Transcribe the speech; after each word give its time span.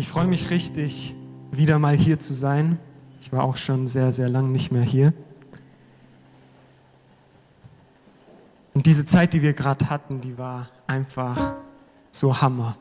Ich 0.00 0.08
freue 0.08 0.26
mich 0.26 0.48
richtig, 0.48 1.14
wieder 1.52 1.78
mal 1.78 1.94
hier 1.94 2.18
zu 2.18 2.32
sein. 2.32 2.78
Ich 3.20 3.32
war 3.32 3.44
auch 3.44 3.58
schon 3.58 3.86
sehr, 3.86 4.12
sehr 4.12 4.30
lang 4.30 4.50
nicht 4.50 4.72
mehr 4.72 4.80
hier. 4.80 5.12
Und 8.72 8.86
diese 8.86 9.04
Zeit, 9.04 9.34
die 9.34 9.42
wir 9.42 9.52
gerade 9.52 9.90
hatten, 9.90 10.22
die 10.22 10.38
war 10.38 10.70
einfach 10.86 11.56
so 12.10 12.40
Hammer. 12.40 12.78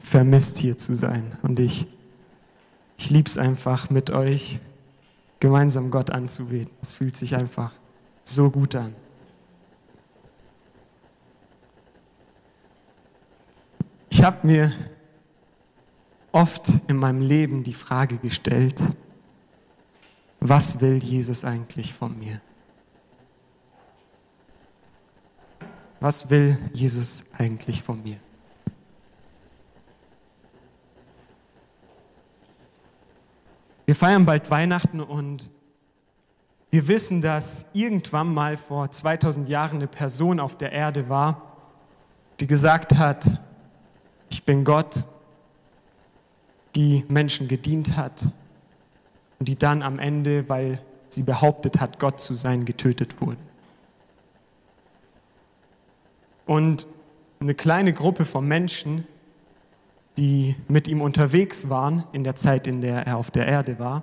Vermisst 0.00 0.58
hier 0.58 0.76
zu 0.76 0.96
sein. 0.96 1.38
Und 1.42 1.60
ich, 1.60 1.86
ich 2.98 3.10
liebe 3.10 3.28
es 3.28 3.38
einfach 3.38 3.90
mit 3.90 4.10
euch, 4.10 4.58
gemeinsam 5.38 5.92
Gott 5.92 6.10
anzubeten. 6.10 6.74
Es 6.82 6.92
fühlt 6.92 7.14
sich 7.14 7.36
einfach 7.36 7.70
so 8.24 8.50
gut 8.50 8.74
an. 8.74 8.92
Ich 14.22 14.26
habe 14.26 14.46
mir 14.46 14.72
oft 16.30 16.68
in 16.86 16.96
meinem 16.96 17.22
Leben 17.22 17.64
die 17.64 17.72
Frage 17.72 18.18
gestellt, 18.18 18.80
was 20.38 20.80
will 20.80 20.98
Jesus 20.98 21.44
eigentlich 21.44 21.92
von 21.92 22.16
mir? 22.16 22.40
Was 25.98 26.30
will 26.30 26.56
Jesus 26.72 27.24
eigentlich 27.36 27.82
von 27.82 28.00
mir? 28.04 28.16
Wir 33.86 33.96
feiern 33.96 34.24
bald 34.24 34.48
Weihnachten 34.52 35.00
und 35.00 35.50
wir 36.70 36.86
wissen, 36.86 37.22
dass 37.22 37.66
irgendwann 37.72 38.32
mal 38.32 38.56
vor 38.56 38.88
2000 38.88 39.48
Jahren 39.48 39.78
eine 39.78 39.88
Person 39.88 40.38
auf 40.38 40.56
der 40.56 40.70
Erde 40.70 41.08
war, 41.08 41.56
die 42.38 42.46
gesagt 42.46 42.94
hat, 42.98 43.40
ich 44.32 44.44
bin 44.44 44.64
Gott, 44.64 45.04
die 46.74 47.04
Menschen 47.08 47.48
gedient 47.48 47.98
hat 47.98 48.30
und 49.38 49.46
die 49.46 49.56
dann 49.56 49.82
am 49.82 49.98
Ende, 49.98 50.48
weil 50.48 50.80
sie 51.10 51.22
behauptet 51.22 51.82
hat, 51.82 51.98
Gott 51.98 52.18
zu 52.18 52.34
sein, 52.34 52.64
getötet 52.64 53.20
wurde. 53.20 53.36
Und 56.46 56.86
eine 57.40 57.54
kleine 57.54 57.92
Gruppe 57.92 58.24
von 58.24 58.48
Menschen, 58.48 59.06
die 60.16 60.56
mit 60.66 60.88
ihm 60.88 61.02
unterwegs 61.02 61.68
waren 61.68 62.04
in 62.12 62.24
der 62.24 62.34
Zeit, 62.34 62.66
in 62.66 62.80
der 62.80 63.06
er 63.06 63.18
auf 63.18 63.30
der 63.30 63.46
Erde 63.46 63.78
war, 63.78 64.02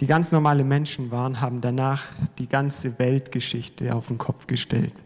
die 0.00 0.08
ganz 0.08 0.32
normale 0.32 0.64
Menschen 0.64 1.12
waren, 1.12 1.40
haben 1.40 1.60
danach 1.60 2.06
die 2.38 2.48
ganze 2.48 2.98
Weltgeschichte 2.98 3.94
auf 3.94 4.08
den 4.08 4.18
Kopf 4.18 4.48
gestellt. 4.48 5.04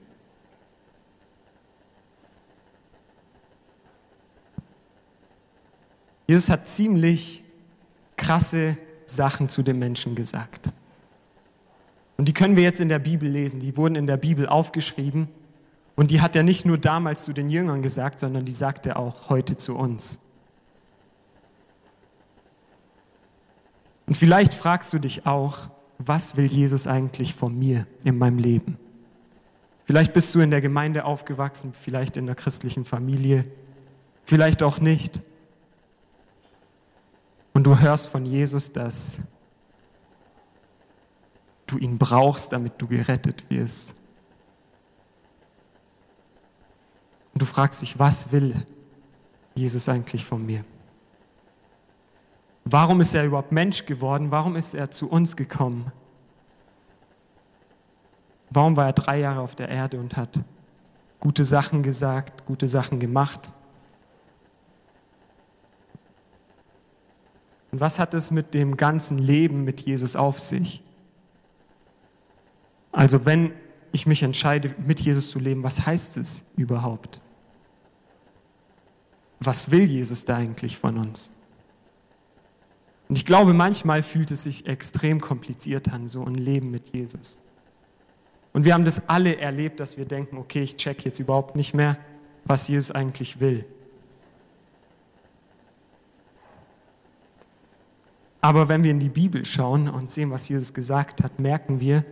Jesus 6.26 6.48
hat 6.48 6.68
ziemlich 6.68 7.42
krasse 8.16 8.78
Sachen 9.06 9.48
zu 9.48 9.62
den 9.62 9.78
Menschen 9.78 10.14
gesagt. 10.14 10.70
Und 12.16 12.28
die 12.28 12.32
können 12.32 12.56
wir 12.56 12.62
jetzt 12.62 12.80
in 12.80 12.88
der 12.88 12.98
Bibel 12.98 13.28
lesen. 13.28 13.60
Die 13.60 13.76
wurden 13.76 13.96
in 13.96 14.06
der 14.06 14.16
Bibel 14.16 14.46
aufgeschrieben. 14.46 15.28
Und 15.96 16.10
die 16.10 16.20
hat 16.20 16.36
er 16.36 16.42
nicht 16.42 16.64
nur 16.64 16.78
damals 16.78 17.24
zu 17.24 17.32
den 17.32 17.50
Jüngern 17.50 17.82
gesagt, 17.82 18.18
sondern 18.18 18.44
die 18.44 18.52
sagt 18.52 18.86
er 18.86 18.98
auch 18.98 19.28
heute 19.28 19.56
zu 19.56 19.76
uns. 19.76 20.20
Und 24.06 24.14
vielleicht 24.14 24.54
fragst 24.54 24.92
du 24.92 24.98
dich 24.98 25.26
auch, 25.26 25.70
was 25.98 26.36
will 26.36 26.46
Jesus 26.46 26.86
eigentlich 26.86 27.34
von 27.34 27.58
mir 27.58 27.86
in 28.04 28.18
meinem 28.18 28.38
Leben? 28.38 28.78
Vielleicht 29.84 30.12
bist 30.12 30.34
du 30.34 30.40
in 30.40 30.50
der 30.50 30.60
Gemeinde 30.60 31.04
aufgewachsen, 31.04 31.72
vielleicht 31.72 32.16
in 32.16 32.26
der 32.26 32.34
christlichen 32.34 32.84
Familie, 32.84 33.46
vielleicht 34.24 34.62
auch 34.62 34.80
nicht. 34.80 35.20
Und 37.52 37.64
du 37.64 37.78
hörst 37.78 38.08
von 38.08 38.24
Jesus, 38.24 38.72
dass 38.72 39.20
du 41.66 41.78
ihn 41.78 41.98
brauchst, 41.98 42.52
damit 42.52 42.80
du 42.80 42.86
gerettet 42.86 43.48
wirst. 43.50 43.96
Und 47.32 47.42
du 47.42 47.46
fragst 47.46 47.82
dich, 47.82 47.98
was 47.98 48.32
will 48.32 48.54
Jesus 49.54 49.88
eigentlich 49.88 50.24
von 50.24 50.44
mir? 50.44 50.64
Warum 52.64 53.00
ist 53.00 53.14
er 53.14 53.24
überhaupt 53.24 53.52
Mensch 53.52 53.86
geworden? 53.86 54.30
Warum 54.30 54.56
ist 54.56 54.74
er 54.74 54.90
zu 54.90 55.10
uns 55.10 55.36
gekommen? 55.36 55.90
Warum 58.50 58.76
war 58.76 58.86
er 58.86 58.92
drei 58.92 59.20
Jahre 59.20 59.40
auf 59.40 59.54
der 59.54 59.68
Erde 59.68 59.98
und 59.98 60.16
hat 60.16 60.38
gute 61.20 61.44
Sachen 61.44 61.82
gesagt, 61.82 62.44
gute 62.46 62.68
Sachen 62.68 63.00
gemacht? 63.00 63.52
Und 67.72 67.80
was 67.80 67.98
hat 67.98 68.14
es 68.14 68.30
mit 68.30 68.54
dem 68.54 68.76
ganzen 68.76 69.18
Leben 69.18 69.64
mit 69.64 69.80
Jesus 69.80 70.14
auf 70.14 70.38
sich? 70.38 70.82
Also 72.92 73.24
wenn 73.24 73.52
ich 73.92 74.06
mich 74.06 74.22
entscheide, 74.22 74.74
mit 74.84 75.00
Jesus 75.00 75.30
zu 75.30 75.38
leben, 75.38 75.62
was 75.62 75.86
heißt 75.86 76.18
es 76.18 76.52
überhaupt? 76.56 77.20
Was 79.40 79.70
will 79.70 79.84
Jesus 79.84 80.24
da 80.26 80.36
eigentlich 80.36 80.76
von 80.76 80.98
uns? 80.98 81.32
Und 83.08 83.16
ich 83.16 83.26
glaube, 83.26 83.54
manchmal 83.54 84.02
fühlt 84.02 84.30
es 84.30 84.44
sich 84.44 84.66
extrem 84.66 85.20
kompliziert 85.20 85.92
an, 85.92 86.08
so 86.08 86.24
ein 86.24 86.34
Leben 86.34 86.70
mit 86.70 86.94
Jesus. 86.94 87.40
Und 88.52 88.64
wir 88.64 88.74
haben 88.74 88.84
das 88.84 89.08
alle 89.08 89.38
erlebt, 89.38 89.80
dass 89.80 89.96
wir 89.96 90.04
denken, 90.04 90.36
okay, 90.36 90.62
ich 90.62 90.76
check 90.76 91.04
jetzt 91.04 91.18
überhaupt 91.18 91.56
nicht 91.56 91.74
mehr, 91.74 91.96
was 92.44 92.68
Jesus 92.68 92.90
eigentlich 92.90 93.40
will. 93.40 93.66
Aber 98.44 98.68
wenn 98.68 98.82
wir 98.82 98.90
in 98.90 98.98
die 98.98 99.08
Bibel 99.08 99.44
schauen 99.44 99.88
und 99.88 100.10
sehen, 100.10 100.32
was 100.32 100.48
Jesus 100.48 100.74
gesagt 100.74 101.22
hat, 101.22 101.38
merken 101.38 101.78
wir, 101.78 102.04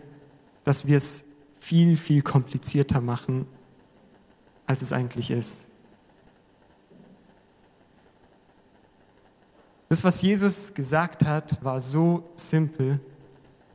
dass 0.62 0.86
wir 0.86 0.96
es 0.96 1.26
viel, 1.58 1.96
viel 1.96 2.22
komplizierter 2.22 3.00
machen, 3.00 3.46
als 4.64 4.80
es 4.80 4.92
eigentlich 4.92 5.32
ist. 5.32 5.68
Das, 9.88 10.04
was 10.04 10.22
Jesus 10.22 10.72
gesagt 10.72 11.26
hat, 11.26 11.62
war 11.64 11.80
so 11.80 12.30
simpel, 12.36 13.00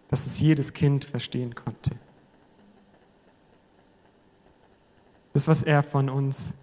dass 0.07 0.25
es 0.25 0.39
jedes 0.39 0.72
Kind 0.72 1.03
verstehen 1.03 1.53
konnte. 1.53 1.91
Das, 5.33 5.49
was 5.49 5.61
er 5.61 5.83
von 5.83 6.09
uns 6.09 6.53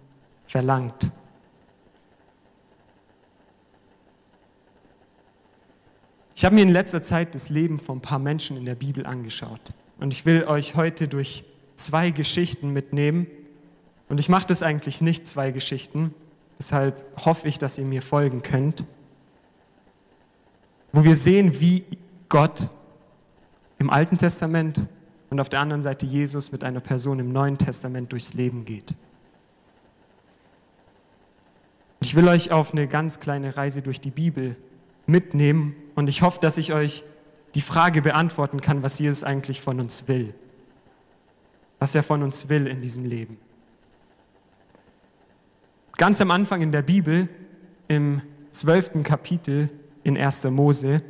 verlangt. 0.47 1.11
Ich 6.43 6.45
habe 6.45 6.55
mir 6.55 6.63
in 6.63 6.73
letzter 6.73 7.01
Zeit 7.01 7.35
das 7.35 7.47
Leben 7.47 7.79
von 7.79 7.99
ein 7.99 8.01
paar 8.01 8.19
Menschen 8.19 8.57
in 8.57 8.65
der 8.65 8.75
Bibel 8.75 9.05
angeschaut. 9.05 9.61
Und 9.97 10.11
ich 10.11 10.25
will 10.25 10.43
euch 10.43 10.75
heute 10.75 11.07
durch 11.07 11.45
zwei 11.77 12.11
Geschichten 12.11 12.73
mitnehmen. 12.73 13.27
Und 14.09 14.19
ich 14.19 14.27
mache 14.27 14.45
das 14.47 14.61
eigentlich 14.61 14.99
nicht 14.99 15.25
zwei 15.25 15.51
Geschichten. 15.51 16.13
Deshalb 16.59 17.01
hoffe 17.23 17.47
ich, 17.47 17.59
dass 17.59 17.77
ihr 17.77 17.85
mir 17.85 18.01
folgen 18.01 18.41
könnt 18.41 18.83
wo 20.91 21.05
wir 21.05 21.15
sehen, 21.15 21.61
wie 21.61 21.85
Gott 22.27 22.71
im 23.79 23.89
Alten 23.89 24.17
Testament 24.17 24.87
und 25.29 25.39
auf 25.39 25.47
der 25.47 25.61
anderen 25.61 25.81
Seite 25.81 26.05
Jesus 26.05 26.51
mit 26.51 26.65
einer 26.65 26.81
Person 26.81 27.19
im 27.19 27.31
Neuen 27.31 27.57
Testament 27.57 28.11
durchs 28.11 28.33
Leben 28.33 28.65
geht. 28.65 28.95
Ich 32.01 32.15
will 32.15 32.27
euch 32.27 32.51
auf 32.51 32.73
eine 32.73 32.85
ganz 32.85 33.21
kleine 33.21 33.55
Reise 33.55 33.81
durch 33.81 34.01
die 34.01 34.11
Bibel 34.11 34.57
mitnehmen 35.05 35.75
und 35.95 36.07
ich 36.07 36.21
hoffe, 36.21 36.39
dass 36.39 36.57
ich 36.57 36.73
euch 36.73 37.03
die 37.55 37.61
Frage 37.61 38.01
beantworten 38.01 38.61
kann, 38.61 38.83
was 38.83 38.99
Jesus 38.99 39.23
eigentlich 39.23 39.61
von 39.61 39.79
uns 39.79 40.07
will. 40.07 40.33
Was 41.79 41.93
er 41.95 42.03
von 42.03 42.23
uns 42.23 42.49
will 42.49 42.67
in 42.67 42.81
diesem 42.81 43.05
Leben. 43.05 43.37
Ganz 45.97 46.19
am 46.21 46.31
Anfang 46.31 46.61
in 46.61 46.71
der 46.71 46.81
Bibel, 46.81 47.29
im 47.87 48.21
zwölften 48.51 49.03
Kapitel, 49.03 49.69
in 50.03 50.17
1. 50.17 50.45
Mose 50.45 51.01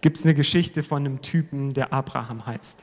gibt 0.00 0.18
es 0.18 0.24
eine 0.24 0.34
Geschichte 0.34 0.82
von 0.82 1.04
einem 1.04 1.22
Typen, 1.22 1.72
der 1.72 1.92
Abraham 1.92 2.44
heißt. 2.46 2.82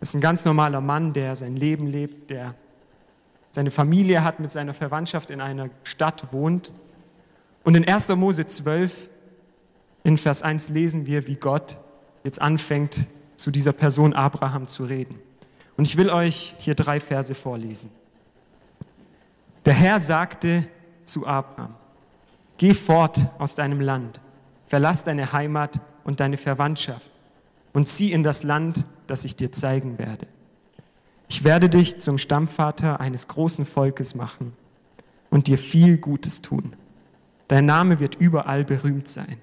Das 0.00 0.10
ist 0.10 0.14
ein 0.14 0.20
ganz 0.20 0.44
normaler 0.44 0.80
Mann, 0.80 1.12
der 1.12 1.36
sein 1.36 1.56
Leben 1.56 1.86
lebt, 1.86 2.30
der 2.30 2.54
seine 3.50 3.70
Familie 3.70 4.22
hat, 4.24 4.40
mit 4.40 4.50
seiner 4.50 4.72
Verwandtschaft 4.72 5.30
in 5.30 5.40
einer 5.40 5.70
Stadt 5.82 6.32
wohnt. 6.32 6.72
Und 7.64 7.74
in 7.74 7.86
1. 7.86 8.08
Mose 8.10 8.46
12, 8.46 9.10
in 10.04 10.16
Vers 10.16 10.42
1 10.42 10.68
lesen 10.68 11.06
wir, 11.06 11.26
wie 11.26 11.36
Gott 11.36 11.80
jetzt 12.24 12.40
anfängt, 12.40 13.08
zu 13.36 13.50
dieser 13.50 13.72
Person 13.72 14.12
Abraham 14.12 14.66
zu 14.66 14.84
reden. 14.84 15.18
Und 15.76 15.86
ich 15.86 15.96
will 15.96 16.10
euch 16.10 16.54
hier 16.58 16.74
drei 16.74 17.00
Verse 17.00 17.34
vorlesen. 17.34 17.90
Der 19.64 19.74
Herr 19.74 20.00
sagte, 20.00 20.68
zu 21.04 21.26
Abraham, 21.26 21.74
geh 22.58 22.74
fort 22.74 23.28
aus 23.38 23.54
deinem 23.54 23.80
Land, 23.80 24.20
verlass 24.68 25.04
deine 25.04 25.32
Heimat 25.32 25.80
und 26.04 26.20
deine 26.20 26.36
Verwandtschaft 26.36 27.10
und 27.72 27.88
zieh 27.88 28.12
in 28.12 28.22
das 28.22 28.42
Land, 28.42 28.86
das 29.06 29.24
ich 29.24 29.36
dir 29.36 29.52
zeigen 29.52 29.98
werde. 29.98 30.26
Ich 31.30 31.44
werde 31.44 31.68
dich 31.68 32.00
zum 32.00 32.18
Stammvater 32.18 33.00
eines 33.00 33.28
großen 33.28 33.64
Volkes 33.64 34.16
machen 34.16 34.52
und 35.30 35.46
dir 35.46 35.58
viel 35.58 35.96
Gutes 35.96 36.42
tun. 36.42 36.74
Dein 37.46 37.66
Name 37.66 38.00
wird 38.00 38.16
überall 38.16 38.64
berühmt 38.64 39.06
sein. 39.06 39.36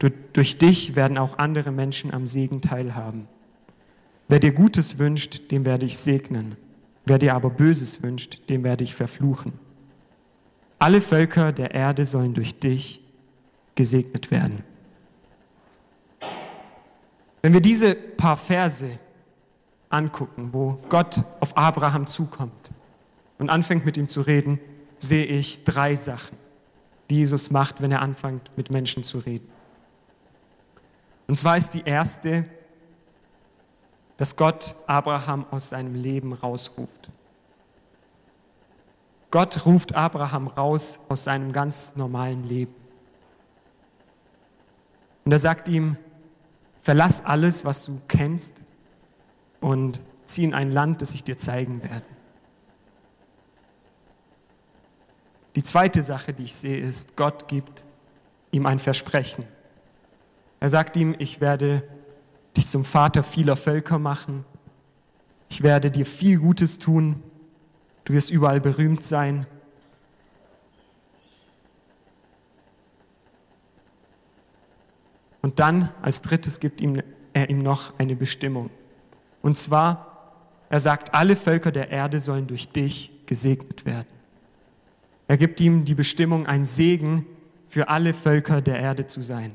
Du, 0.00 0.08
durch 0.32 0.58
dich 0.58 0.96
werden 0.96 1.16
auch 1.16 1.38
andere 1.38 1.70
Menschen 1.70 2.12
am 2.12 2.26
Segen 2.26 2.60
teilhaben. 2.60 3.28
Wer 4.26 4.40
dir 4.40 4.52
Gutes 4.52 4.98
wünscht, 4.98 5.52
dem 5.52 5.64
werde 5.64 5.86
ich 5.86 5.98
segnen. 5.98 6.56
Wer 7.06 7.18
dir 7.18 7.34
aber 7.36 7.50
Böses 7.50 8.02
wünscht, 8.02 8.50
dem 8.50 8.64
werde 8.64 8.82
ich 8.82 8.96
verfluchen. 8.96 9.52
Alle 10.80 11.00
Völker 11.00 11.52
der 11.52 11.70
Erde 11.70 12.04
sollen 12.06 12.34
durch 12.34 12.58
dich 12.58 13.00
gesegnet 13.76 14.32
werden. 14.32 14.64
Wenn 17.40 17.52
wir 17.52 17.60
diese 17.60 17.94
paar 17.94 18.36
Verse 18.36 18.98
angucken, 19.94 20.50
wo 20.52 20.78
Gott 20.88 21.24
auf 21.40 21.56
Abraham 21.56 22.06
zukommt 22.06 22.74
und 23.38 23.50
anfängt 23.50 23.86
mit 23.86 23.96
ihm 23.96 24.08
zu 24.08 24.20
reden, 24.20 24.58
sehe 24.98 25.24
ich 25.24 25.64
drei 25.64 25.94
Sachen, 25.94 26.36
die 27.08 27.16
Jesus 27.16 27.50
macht, 27.50 27.80
wenn 27.80 27.92
er 27.92 28.02
anfängt 28.02 28.50
mit 28.56 28.70
Menschen 28.70 29.04
zu 29.04 29.18
reden. 29.18 29.48
Und 31.26 31.36
zwar 31.36 31.56
ist 31.56 31.70
die 31.70 31.82
erste, 31.82 32.46
dass 34.16 34.36
Gott 34.36 34.76
Abraham 34.86 35.46
aus 35.50 35.70
seinem 35.70 35.94
Leben 35.94 36.32
rausruft. 36.32 37.10
Gott 39.30 39.66
ruft 39.66 39.94
Abraham 39.94 40.46
raus 40.46 41.00
aus 41.08 41.24
seinem 41.24 41.50
ganz 41.50 41.96
normalen 41.96 42.44
Leben. 42.44 42.74
Und 45.24 45.32
er 45.32 45.38
sagt 45.38 45.68
ihm, 45.68 45.96
verlass 46.80 47.24
alles, 47.24 47.64
was 47.64 47.84
du 47.86 48.00
kennst 48.06 48.63
und 49.64 50.02
zieh 50.26 50.44
in 50.44 50.52
ein 50.52 50.70
Land, 50.70 51.00
das 51.00 51.14
ich 51.14 51.24
dir 51.24 51.38
zeigen 51.38 51.82
werde. 51.82 52.04
Die 55.56 55.62
zweite 55.62 56.02
Sache, 56.02 56.34
die 56.34 56.42
ich 56.42 56.54
sehe, 56.54 56.76
ist, 56.76 57.16
Gott 57.16 57.48
gibt 57.48 57.86
ihm 58.50 58.66
ein 58.66 58.78
Versprechen. 58.78 59.46
Er 60.60 60.68
sagt 60.68 60.98
ihm, 60.98 61.16
ich 61.18 61.40
werde 61.40 61.82
dich 62.54 62.66
zum 62.66 62.84
Vater 62.84 63.22
vieler 63.22 63.56
Völker 63.56 63.98
machen. 63.98 64.44
Ich 65.48 65.62
werde 65.62 65.90
dir 65.90 66.04
viel 66.04 66.40
Gutes 66.40 66.78
tun. 66.78 67.22
Du 68.04 68.12
wirst 68.12 68.30
überall 68.30 68.60
berühmt 68.60 69.02
sein. 69.02 69.46
Und 75.40 75.58
dann 75.58 75.90
als 76.02 76.20
drittes 76.20 76.60
gibt 76.60 76.82
ihm, 76.82 77.02
er 77.32 77.48
ihm 77.48 77.62
noch 77.62 77.98
eine 77.98 78.14
Bestimmung. 78.14 78.68
Und 79.44 79.58
zwar, 79.58 80.40
er 80.70 80.80
sagt, 80.80 81.12
alle 81.12 81.36
Völker 81.36 81.70
der 81.70 81.90
Erde 81.90 82.18
sollen 82.18 82.46
durch 82.46 82.70
dich 82.70 83.26
gesegnet 83.26 83.84
werden. 83.84 84.08
Er 85.28 85.36
gibt 85.36 85.60
ihm 85.60 85.84
die 85.84 85.94
Bestimmung, 85.94 86.46
ein 86.46 86.64
Segen 86.64 87.26
für 87.66 87.88
alle 87.88 88.14
Völker 88.14 88.62
der 88.62 88.78
Erde 88.78 89.06
zu 89.06 89.20
sein. 89.20 89.54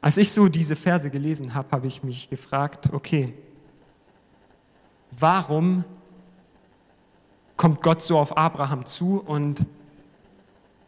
Als 0.00 0.16
ich 0.16 0.32
so 0.32 0.48
diese 0.48 0.74
Verse 0.74 1.10
gelesen 1.10 1.52
habe, 1.52 1.72
habe 1.72 1.88
ich 1.88 2.02
mich 2.02 2.30
gefragt, 2.30 2.90
okay, 2.90 3.34
warum 5.10 5.84
kommt 7.58 7.82
Gott 7.82 8.00
so 8.00 8.18
auf 8.18 8.38
Abraham 8.38 8.86
zu 8.86 9.20
und 9.20 9.66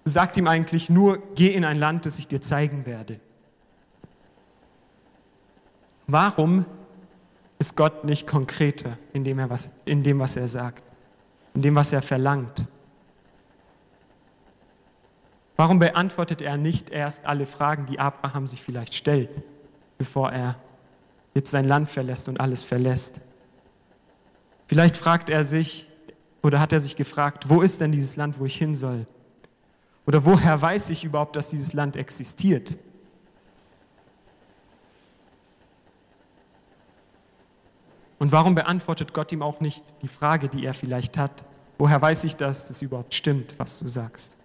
sagt 0.04 0.37
ihm 0.37 0.46
eigentlich 0.46 0.90
nur, 0.90 1.22
geh 1.34 1.49
in 1.49 1.64
ein 1.64 1.78
Land, 1.78 2.06
das 2.06 2.19
ich 2.19 2.28
dir 2.28 2.40
zeigen 2.40 2.87
werde. 2.87 3.20
Warum 6.06 6.66
ist 7.58 7.76
Gott 7.76 8.04
nicht 8.04 8.26
konkreter 8.26 8.99
in 9.12 9.25
dem, 9.25 9.38
was, 9.49 9.70
in 9.84 10.02
dem, 10.02 10.19
was 10.19 10.37
er 10.37 10.49
sagt, 10.49 10.82
in 11.54 11.62
dem, 11.62 11.75
was 11.75 11.93
er 11.93 12.02
verlangt? 12.02 12.66
Warum 15.56 15.78
beantwortet 15.78 16.43
er 16.43 16.56
nicht 16.56 16.90
erst 16.90 17.25
alle 17.25 17.46
Fragen, 17.46 17.87
die 17.87 18.00
Abraham 18.00 18.49
sich 18.49 18.60
vielleicht 18.62 18.94
stellt, 18.94 19.43
bevor 19.96 20.32
er 20.32 20.56
jetzt 21.34 21.52
sein 21.52 21.69
Land 21.69 21.88
verlässt 21.88 22.28
und 22.28 22.40
alles 22.40 22.64
verlässt? 22.64 23.20
Vielleicht 24.66 24.96
fragt 24.96 25.31
er 25.31 25.44
sich, 25.44 25.88
oder 26.43 26.58
hat 26.58 26.72
er 26.72 26.81
sich 26.81 26.96
gefragt, 26.96 27.49
wo 27.49 27.62
ist 27.62 27.81
denn 27.81 27.93
dieses 27.93 28.16
Land, 28.16 28.40
wo 28.40 28.46
ich 28.46 28.56
hin 28.56 28.75
soll? 28.75 29.06
Oder 30.06 30.25
woher 30.25 30.60
weiß 30.60 30.90
ich 30.90 31.04
überhaupt, 31.04 31.37
dass 31.37 31.50
dieses 31.50 31.72
Land 31.72 31.96
existiert? 31.96 32.76
Und 38.19 38.31
warum 38.31 38.54
beantwortet 38.54 39.14
Gott 39.14 39.32
ihm 39.32 39.43
auch 39.43 39.60
nicht 39.60 39.82
die 40.02 40.08
Frage, 40.08 40.49
die 40.49 40.64
er 40.64 40.75
vielleicht 40.75 41.19
hat? 41.19 41.44
Woher 41.78 42.00
weiß 42.00 42.25
ich, 42.25 42.37
dass 42.37 42.69
das 42.69 42.81
überhaupt 42.81 43.14
stimmt, 43.14 43.58
was 43.58 43.78
du 43.81 43.88
sagst? 43.88 44.37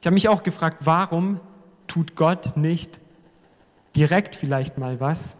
Ich 0.00 0.06
habe 0.06 0.14
mich 0.14 0.28
auch 0.28 0.42
gefragt, 0.42 0.78
warum 0.80 1.40
tut 1.86 2.16
Gott 2.16 2.56
nicht 2.56 3.00
direkt 3.94 4.34
vielleicht 4.34 4.78
mal 4.78 4.98
was, 4.98 5.36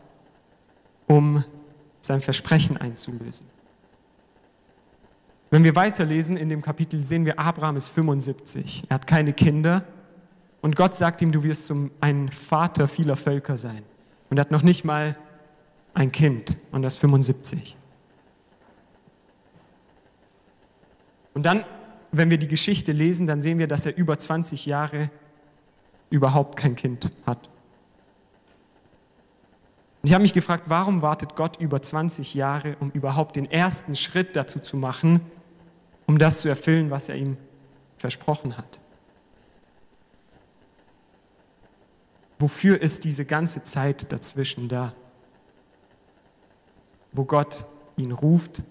um 1.06 1.44
sein 2.00 2.20
Versprechen 2.20 2.76
einzulösen. 2.76 3.46
Wenn 5.50 5.64
wir 5.64 5.74
weiterlesen 5.74 6.36
in 6.36 6.48
dem 6.48 6.62
Kapitel, 6.62 7.02
sehen 7.02 7.24
wir, 7.24 7.38
Abraham 7.38 7.76
ist 7.76 7.88
75. 7.88 8.84
Er 8.88 8.94
hat 8.94 9.06
keine 9.08 9.32
Kinder. 9.32 9.84
Und 10.60 10.76
Gott 10.76 10.94
sagt 10.94 11.22
ihm, 11.22 11.32
du 11.32 11.42
wirst 11.42 11.66
zum, 11.66 11.90
ein 12.00 12.28
Vater 12.28 12.86
vieler 12.86 13.16
Völker 13.16 13.56
sein. 13.56 13.82
Und 14.30 14.38
er 14.38 14.42
hat 14.42 14.52
noch 14.52 14.62
nicht 14.62 14.84
mal 14.84 15.16
ein 15.92 16.12
Kind. 16.12 16.56
Und 16.70 16.82
das 16.82 16.96
75. 16.96 17.76
Und 21.34 21.44
dann, 21.44 21.64
wenn 22.12 22.30
wir 22.30 22.38
die 22.38 22.48
Geschichte 22.48 22.92
lesen, 22.92 23.26
dann 23.26 23.40
sehen 23.40 23.58
wir, 23.58 23.66
dass 23.66 23.86
er 23.86 23.96
über 23.96 24.18
20 24.18 24.66
Jahre 24.66 25.10
überhaupt 26.10 26.56
kein 26.56 26.76
Kind 26.76 27.10
hat. 27.26 27.48
Und 30.02 30.08
ich 30.08 30.14
habe 30.14 30.22
mich 30.22 30.32
gefragt, 30.32 30.64
warum 30.68 31.02
wartet 31.02 31.34
Gott 31.34 31.58
über 31.58 31.82
20 31.82 32.34
Jahre, 32.34 32.76
um 32.80 32.90
überhaupt 32.90 33.36
den 33.36 33.50
ersten 33.50 33.96
Schritt 33.96 34.36
dazu 34.36 34.60
zu 34.60 34.76
machen, 34.76 35.20
um 36.10 36.18
das 36.18 36.40
zu 36.40 36.48
erfüllen, 36.48 36.90
was 36.90 37.08
er 37.08 37.14
ihm 37.14 37.36
versprochen 37.96 38.58
hat? 38.58 38.80
Wofür 42.40 42.82
ist 42.82 43.04
diese 43.04 43.24
ganze 43.24 43.62
Zeit 43.62 44.10
dazwischen 44.10 44.68
da, 44.68 44.92
wo 47.12 47.24
Gott 47.24 47.64
ihn 47.96 48.10
ruft, 48.10 48.64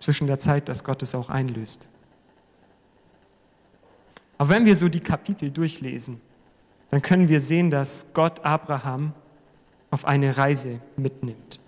zwischen 0.00 0.26
der 0.26 0.40
Zeit, 0.40 0.68
dass 0.68 0.82
Gott 0.82 1.04
es 1.04 1.14
auch 1.14 1.30
einlöst? 1.30 1.88
Aber 4.38 4.48
wenn 4.48 4.64
wir 4.64 4.74
so 4.74 4.88
die 4.88 4.98
Kapitel 4.98 5.52
durchlesen, 5.52 6.20
dann 6.90 7.00
können 7.00 7.28
wir 7.28 7.38
sehen, 7.38 7.70
dass 7.70 8.12
Gott 8.12 8.44
Abraham 8.44 9.12
auf 9.92 10.04
eine 10.04 10.36
Reise 10.36 10.80
mitnimmt. 10.96 11.60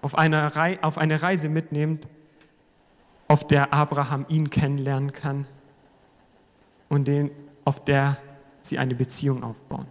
Auf 0.00 0.16
eine, 0.16 0.56
Reise 0.56 1.50
mitnimmt, 1.50 2.08
auf 3.32 3.46
der 3.46 3.72
Abraham 3.72 4.26
ihn 4.28 4.50
kennenlernen 4.50 5.10
kann 5.10 5.46
und 6.90 7.08
den, 7.08 7.30
auf 7.64 7.82
der 7.82 8.18
sie 8.60 8.78
eine 8.78 8.94
Beziehung 8.94 9.42
aufbauen. 9.42 9.86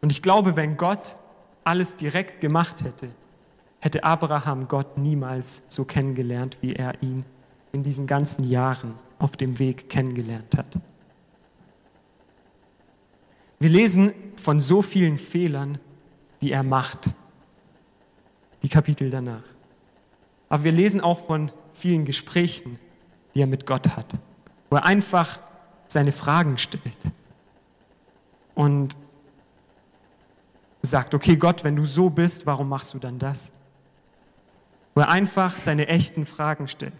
Und 0.00 0.10
ich 0.10 0.22
glaube, 0.22 0.56
wenn 0.56 0.76
Gott 0.76 1.16
alles 1.62 1.94
direkt 1.94 2.40
gemacht 2.40 2.82
hätte, 2.82 3.10
hätte 3.80 4.02
Abraham 4.02 4.66
Gott 4.66 4.98
niemals 4.98 5.62
so 5.68 5.84
kennengelernt, 5.84 6.58
wie 6.62 6.72
er 6.72 7.00
ihn 7.00 7.24
in 7.70 7.84
diesen 7.84 8.08
ganzen 8.08 8.42
Jahren 8.42 8.94
auf 9.20 9.36
dem 9.36 9.60
Weg 9.60 9.88
kennengelernt 9.88 10.58
hat. 10.58 10.80
Wir 13.60 13.70
lesen 13.70 14.12
von 14.34 14.58
so 14.58 14.82
vielen 14.82 15.16
Fehlern, 15.16 15.78
die 16.42 16.50
er 16.50 16.64
macht, 16.64 17.14
die 18.64 18.68
Kapitel 18.68 19.10
danach. 19.10 19.49
Aber 20.50 20.64
wir 20.64 20.72
lesen 20.72 21.00
auch 21.00 21.18
von 21.18 21.50
vielen 21.72 22.04
Gesprächen, 22.04 22.78
die 23.34 23.40
er 23.40 23.46
mit 23.46 23.64
Gott 23.64 23.96
hat, 23.96 24.12
wo 24.68 24.76
er 24.76 24.84
einfach 24.84 25.40
seine 25.88 26.12
Fragen 26.12 26.58
stellt 26.58 26.98
und 28.54 28.96
sagt, 30.82 31.14
okay 31.14 31.36
Gott, 31.36 31.64
wenn 31.64 31.76
du 31.76 31.84
so 31.84 32.10
bist, 32.10 32.46
warum 32.46 32.68
machst 32.68 32.92
du 32.94 32.98
dann 32.98 33.18
das? 33.18 33.52
Wo 34.94 35.02
er 35.02 35.08
einfach 35.08 35.56
seine 35.56 35.86
echten 35.86 36.26
Fragen 36.26 36.68
stellt. 36.68 36.92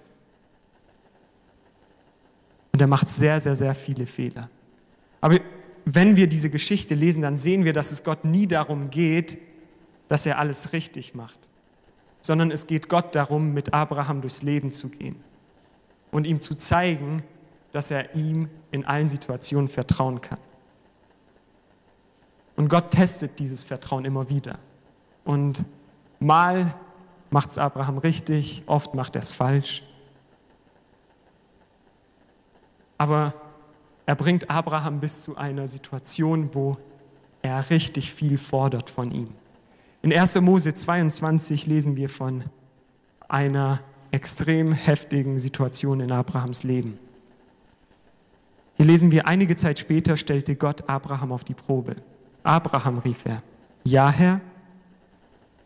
Und 2.73 2.81
er 2.81 2.87
macht 2.87 3.09
sehr, 3.09 3.41
sehr, 3.41 3.57
sehr 3.57 3.75
viele 3.75 4.07
Fehler. 4.07 4.49
Aber 5.21 5.41
wenn 5.85 6.17
wir 6.17 6.29
diese 6.29 6.51
Geschichte 6.51 6.95
lesen, 6.95 7.23
dann 7.23 7.37
sehen 7.37 7.65
wir, 7.65 7.73
dass 7.73 7.91
es 7.91 8.05
Gott 8.05 8.25
nie 8.25 8.47
darum 8.47 8.91
geht, 8.91 9.39
dass 10.09 10.25
er 10.25 10.39
alles 10.39 10.73
richtig 10.73 11.15
macht. 11.15 11.40
Sondern 12.21 12.51
es 12.51 12.67
geht 12.67 12.89
Gott 12.89 13.15
darum, 13.15 13.53
mit 13.53 13.73
Abraham 13.75 14.21
durchs 14.21 14.43
Leben 14.43 14.73
zu 14.73 14.89
gehen 14.89 15.17
und 16.11 16.27
ihm 16.27 16.41
zu 16.41 16.55
zeigen, 16.55 17.23
dass 17.73 17.91
er 17.91 18.15
ihm 18.15 18.49
in 18.73 18.85
allen 18.85 19.09
Situationen 19.09 19.69
vertrauen 19.69 20.21
kann. 20.21 20.39
Und 22.57 22.69
Gott 22.69 22.91
testet 22.91 23.39
dieses 23.39 23.63
Vertrauen 23.63 24.05
immer 24.05 24.29
wieder. 24.29 24.59
Und 25.25 25.65
mal 26.19 26.75
macht 27.31 27.51
es 27.51 27.59
Abraham 27.59 27.99
richtig, 27.99 28.65
oft 28.67 28.95
macht 28.95 29.17
er 29.17 29.23
es 29.23 29.33
falsch. 29.33 29.83
Aber 32.99 33.33
er 34.05 34.15
bringt 34.15 34.51
Abraham 34.51 35.01
bis 35.01 35.23
zu 35.23 35.37
einer 35.37 35.67
Situation, 35.67 36.51
wo 36.53 36.77
er 37.43 37.71
richtig 37.71 38.13
viel 38.13 38.37
fordert 38.37 38.91
von 38.91 39.11
ihm. 39.11 39.33
In 40.03 40.15
1. 40.15 40.41
Mose 40.41 40.73
22 40.73 41.67
lesen 41.67 41.97
wir 41.97 42.09
von 42.09 42.45
einer 43.29 43.81
extrem 44.11 44.73
heftigen 44.73 45.39
Situation 45.39 46.01
in 46.01 46.11
Abrahams 46.11 46.63
Leben. 46.63 46.99
Hier 48.77 48.87
lesen 48.87 49.13
wir, 49.13 49.29
einige 49.29 49.57
Zeit 49.57 49.79
später 49.79 50.17
stellte 50.17 50.57
Gott 50.57 50.89
Abraham 50.89 51.33
auf 51.33 51.45
die 51.45 51.53
Probe. 51.53 51.97
Abraham 52.43 52.97
rief 52.97 53.27
er, 53.27 53.43
ja 53.85 54.11
Herr, 54.11 54.41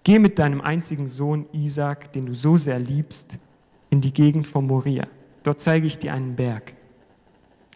geh 0.02 0.18
mit 0.18 0.40
deinem 0.40 0.60
einzigen 0.60 1.06
Sohn 1.06 1.46
Isaac, 1.52 2.12
den 2.12 2.26
du 2.26 2.34
so 2.34 2.56
sehr 2.56 2.80
liebst, 2.80 3.38
in 3.90 4.00
die 4.00 4.12
Gegend 4.12 4.48
von 4.48 4.66
Moria. 4.66 5.06
Dort 5.44 5.60
zeige 5.60 5.86
ich 5.86 5.98
dir 6.00 6.12
einen 6.12 6.34
Berg. 6.34 6.74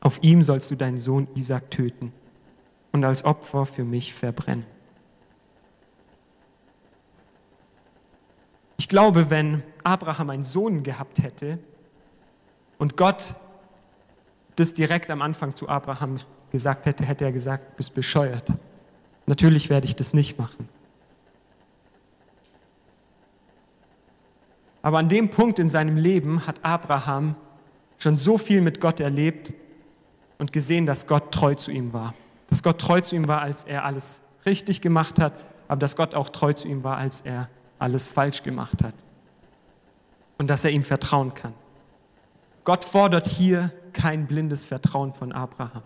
Auf 0.00 0.21
ihm 0.23 0.43
sollst 0.43 0.73
du 0.73 0.75
deinen 0.75 0.99
Sohn 0.99 1.29
Isaac 1.37 1.71
töten 1.71 2.12
und 2.91 3.05
als 3.05 3.25
Opfer 3.25 3.65
für 3.65 3.85
mich 3.85 4.12
verbrennen. 4.12 4.65
Ich 8.88 8.90
glaube, 8.90 9.28
wenn 9.28 9.62
Abraham 9.85 10.30
einen 10.30 10.42
Sohn 10.42 10.83
gehabt 10.83 11.23
hätte 11.23 11.59
und 12.78 12.97
Gott 12.97 13.37
das 14.57 14.73
direkt 14.73 15.11
am 15.11 15.21
Anfang 15.21 15.54
zu 15.54 15.68
Abraham 15.68 16.18
gesagt 16.50 16.87
hätte, 16.87 17.04
hätte 17.04 17.26
er 17.26 17.33
gesagt, 17.33 17.64
du 17.64 17.76
bist 17.76 17.92
bescheuert. 17.92 18.50
Natürlich 19.26 19.68
werde 19.68 19.87
ich 19.87 19.95
das 19.95 20.14
nicht 20.14 20.38
machen. 20.38 20.71
Aber 24.80 24.97
an 24.97 25.11
dem 25.11 25.28
Punkt 25.28 25.59
in 25.59 25.68
seinem 25.68 25.99
Leben 25.99 26.47
hat 26.47 26.64
Abraham 26.64 27.37
schon 27.99 28.16
so 28.16 28.38
viel 28.38 28.62
mit 28.62 28.80
Gott 28.80 29.00
erlebt 29.00 29.52
und 30.38 30.50
gesehen, 30.54 30.87
dass 30.87 31.07
Gott 31.07 31.30
treu 31.30 31.54
zu 31.54 31.71
ihm 31.73 31.92
war. 31.92 32.14
Dass 32.49 32.62
Gott 32.62 32.80
treu 32.80 33.02
zu 33.02 33.16
ihm 33.16 33.28
war, 33.28 33.42
als 33.42 33.64
er 33.64 33.85
alles 33.85 34.30
richtig 34.47 34.80
gemacht 34.80 35.18
hat, 35.18 35.35
aber 35.68 35.78
dass 35.78 35.95
Gott 35.95 36.14
auch 36.14 36.30
treu 36.30 36.54
zu 36.54 36.68
ihm 36.68 36.85
war, 36.85 36.97
als 36.97 37.21
er 37.21 37.50
alles 37.78 38.08
falsch 38.08 38.42
gemacht 38.42 38.82
hat. 38.82 38.94
Und 40.38 40.49
dass 40.49 40.64
er 40.64 40.70
ihm 40.70 40.82
vertrauen 40.82 41.35
kann. 41.35 41.54
Gott 42.64 42.85
fordert 42.85 43.26
hier 43.26 43.73
kein 43.92 44.26
blindes 44.26 44.64
Vertrauen 44.64 45.12
von 45.12 45.32
Abraham, 45.32 45.82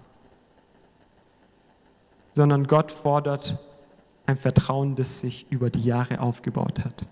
sondern 2.32 2.66
Gott 2.66 2.90
fordert 2.90 3.58
ein 4.26 4.36
Vertrauen, 4.36 4.96
das 4.96 5.20
sich 5.20 5.46
über 5.50 5.70
die 5.70 5.84
Jahre 5.84 6.20
aufgebaut 6.20 6.84
hat. 6.84 7.06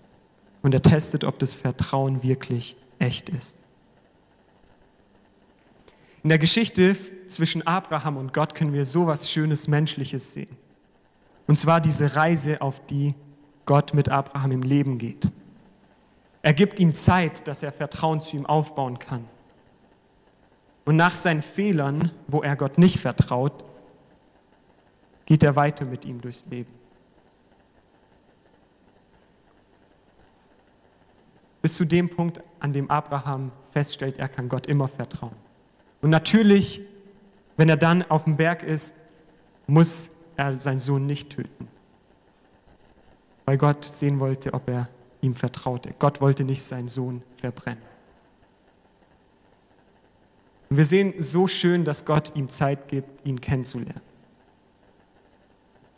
Und 0.61 0.73
er 0.73 0.81
testet, 0.81 1.23
ob 1.23 1.39
das 1.39 1.53
Vertrauen 1.53 2.21
wirklich 2.23 2.75
echt 2.99 3.29
ist. 3.29 3.57
In 6.23 6.29
der 6.29 6.37
Geschichte 6.37 6.95
zwischen 7.27 7.65
Abraham 7.65 8.17
und 8.17 8.33
Gott 8.33 8.53
können 8.53 8.73
wir 8.73 8.85
so 8.85 9.07
was 9.07 9.31
Schönes 9.31 9.67
Menschliches 9.67 10.33
sehen. 10.33 10.55
Und 11.47 11.57
zwar 11.57 11.81
diese 11.81 12.15
Reise, 12.15 12.61
auf 12.61 12.85
die 12.85 13.15
Gott 13.65 13.93
mit 13.93 14.09
Abraham 14.09 14.51
im 14.51 14.61
Leben 14.61 14.97
geht. 14.97 15.29
Er 16.41 16.53
gibt 16.53 16.79
ihm 16.79 16.93
Zeit, 16.93 17.47
dass 17.47 17.63
er 17.63 17.71
Vertrauen 17.71 18.21
zu 18.21 18.37
ihm 18.37 18.45
aufbauen 18.45 18.97
kann. 18.99 19.27
Und 20.85 20.95
nach 20.95 21.13
seinen 21.13 21.41
Fehlern, 21.41 22.11
wo 22.27 22.41
er 22.41 22.55
Gott 22.55 22.77
nicht 22.77 22.99
vertraut, 22.99 23.63
geht 25.25 25.43
er 25.43 25.55
weiter 25.55 25.85
mit 25.85 26.05
ihm 26.05 26.19
durchs 26.19 26.45
Leben. 26.47 26.73
Bis 31.61 31.77
zu 31.77 31.85
dem 31.85 32.09
Punkt, 32.09 32.41
an 32.59 32.73
dem 32.73 32.89
Abraham 32.89 33.51
feststellt, 33.69 34.17
er 34.17 34.27
kann 34.27 34.49
Gott 34.49 34.65
immer 34.65 34.87
vertrauen. 34.87 35.35
Und 36.01 36.09
natürlich, 36.09 36.81
wenn 37.55 37.69
er 37.69 37.77
dann 37.77 38.03
auf 38.09 38.23
dem 38.23 38.35
Berg 38.35 38.63
ist, 38.63 38.95
muss 39.67 40.09
er 40.35 40.55
seinen 40.55 40.79
Sohn 40.79 41.05
nicht 41.05 41.29
töten. 41.29 41.67
Weil 43.45 43.57
Gott 43.57 43.83
sehen 43.85 44.19
wollte, 44.19 44.53
ob 44.53 44.69
er 44.69 44.89
ihm 45.21 45.35
vertraute. 45.35 45.93
Gott 45.99 46.21
wollte 46.21 46.43
nicht 46.43 46.63
seinen 46.63 46.87
Sohn 46.87 47.23
verbrennen. 47.37 47.81
Und 50.69 50.77
wir 50.77 50.85
sehen 50.85 51.13
so 51.17 51.47
schön, 51.47 51.83
dass 51.83 52.05
Gott 52.05 52.35
ihm 52.35 52.49
Zeit 52.49 52.87
gibt, 52.87 53.25
ihn 53.25 53.41
kennenzulernen. 53.41 54.01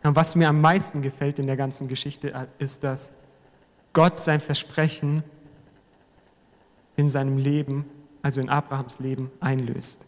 Und 0.04 0.16
was 0.16 0.36
mir 0.36 0.50
am 0.50 0.60
meisten 0.60 1.02
gefällt 1.02 1.40
in 1.40 1.48
der 1.48 1.56
ganzen 1.56 1.88
Geschichte 1.88 2.48
ist, 2.58 2.84
dass 2.84 3.14
Gott 3.94 4.20
sein 4.20 4.42
Versprechen 4.42 5.24
in 6.96 7.08
seinem 7.08 7.38
Leben 7.38 7.86
also 8.24 8.40
in 8.42 8.50
Abrahams 8.50 9.00
Leben, 9.00 9.30
einlöst. 9.40 10.08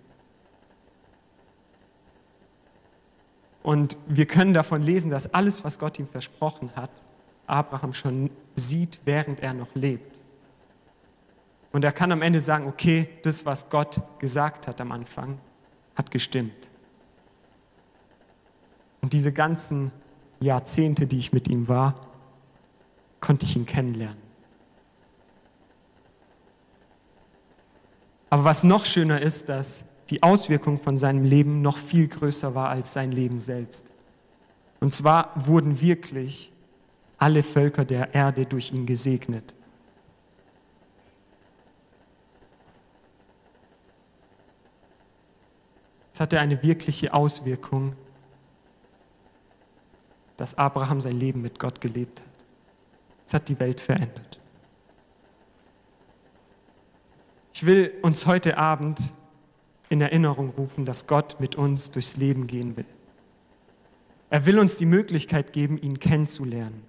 Und 3.62 3.98
wir 4.08 4.26
können 4.26 4.54
davon 4.54 4.82
lesen, 4.82 5.12
dass 5.12 5.34
alles, 5.34 5.64
was 5.64 5.78
Gott 5.78 6.00
ihm 6.00 6.08
versprochen 6.08 6.76
hat, 6.76 6.90
Abraham 7.48 7.94
schon 7.94 8.30
sieht, 8.56 9.02
während 9.06 9.40
er 9.40 9.54
noch 9.54 9.74
lebt. 9.76 10.20
Und 11.72 11.84
er 11.84 11.92
kann 11.92 12.12
am 12.12 12.22
Ende 12.22 12.40
sagen, 12.40 12.68
okay, 12.68 13.10
das, 13.24 13.46
was 13.46 13.70
Gott 13.70 14.02
gesagt 14.20 14.68
hat 14.68 14.80
am 14.80 14.92
Anfang, 14.92 15.38
hat 15.96 16.10
gestimmt. 16.10 16.72
Und 19.02 19.14
diese 19.14 19.34
ganzen 19.34 19.92
Jahrzehnte, 20.40 21.06
die 21.06 21.18
ich 21.18 21.34
mit 21.34 21.48
ihm 21.48 21.68
war, 21.68 21.96
konnte 23.20 23.46
ich 23.46 23.56
ihn 23.56 23.66
kennenlernen. 23.66 24.24
Aber 28.30 28.46
was 28.46 28.64
noch 28.64 28.86
schöner 28.86 29.22
ist, 29.22 29.50
dass 29.50 29.86
die 30.10 30.24
Auswirkung 30.24 30.80
von 30.80 30.98
seinem 30.98 31.24
Leben 31.24 31.62
noch 31.62 31.78
viel 31.78 32.08
größer 32.08 32.56
war 32.56 32.70
als 32.70 32.94
sein 32.94 33.12
Leben 33.12 33.40
selbst. 33.40 33.92
Und 34.80 34.94
zwar 34.94 35.32
wurden 35.36 35.82
wirklich 35.82 36.52
alle 37.18 37.44
Völker 37.44 37.86
der 37.86 38.14
Erde 38.14 38.46
durch 38.46 38.72
ihn 38.72 38.86
gesegnet. 38.86 39.56
Es 46.14 46.20
hatte 46.20 46.40
eine 46.40 46.64
wirkliche 46.64 47.14
Auswirkung, 47.14 47.94
dass 50.38 50.58
Abraham 50.58 51.02
sein 51.02 51.20
Leben 51.20 51.42
mit 51.42 51.60
Gott 51.60 51.82
gelebt 51.82 52.22
hat. 52.22 52.28
Es 53.26 53.34
hat 53.34 53.50
die 53.50 53.60
Welt 53.60 53.82
verändert. 53.82 54.40
Ich 57.54 57.66
will 57.66 57.94
uns 58.02 58.26
heute 58.28 58.58
Abend 58.58 59.14
in 59.90 60.02
Erinnerung 60.02 60.50
rufen, 60.50 60.86
dass 60.86 61.08
Gott 61.08 61.38
mit 61.40 61.56
uns 61.56 61.92
durchs 61.92 62.18
Leben 62.18 62.48
gehen 62.48 62.76
will. 62.78 62.86
Er 64.30 64.46
will 64.46 64.60
uns 64.60 64.78
die 64.78 64.86
Möglichkeit 64.86 65.54
geben, 65.54 65.78
ihn 65.78 66.00
kennenzulernen. 66.00 66.84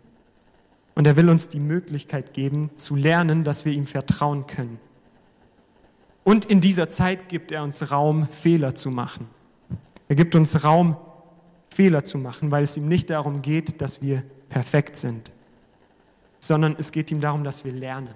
Und 0.97 1.07
er 1.07 1.15
will 1.17 1.29
uns 1.29 1.49
die 1.49 1.61
Möglichkeit 1.61 2.33
geben, 2.33 2.71
zu 2.75 2.97
lernen, 2.97 3.45
dass 3.45 3.65
wir 3.67 3.73
ihm 3.73 3.87
vertrauen 3.87 4.47
können. 4.47 4.81
Und 6.25 6.47
in 6.47 6.61
dieser 6.61 6.89
Zeit 6.89 7.29
gibt 7.29 7.53
er 7.53 7.63
uns 7.63 7.93
Raum, 7.93 8.27
Fehler 8.27 8.75
zu 8.75 8.91
machen. 8.91 9.27
Er 10.09 10.17
gibt 10.17 10.35
uns 10.35 10.65
Raum, 10.65 10.97
Fehler 11.73 12.03
zu 12.03 12.17
machen, 12.17 12.51
weil 12.51 12.63
es 12.63 12.77
ihm 12.79 12.89
nicht 12.89 13.11
darum 13.11 13.43
geht, 13.43 13.81
dass 13.83 14.01
wir 14.01 14.23
perfekt 14.49 14.97
sind, 14.97 15.31
sondern 16.41 16.75
es 16.79 16.93
geht 16.93 17.11
ihm 17.11 17.21
darum, 17.21 17.45
dass 17.45 17.65
wir 17.67 17.73
lernen. 17.73 18.15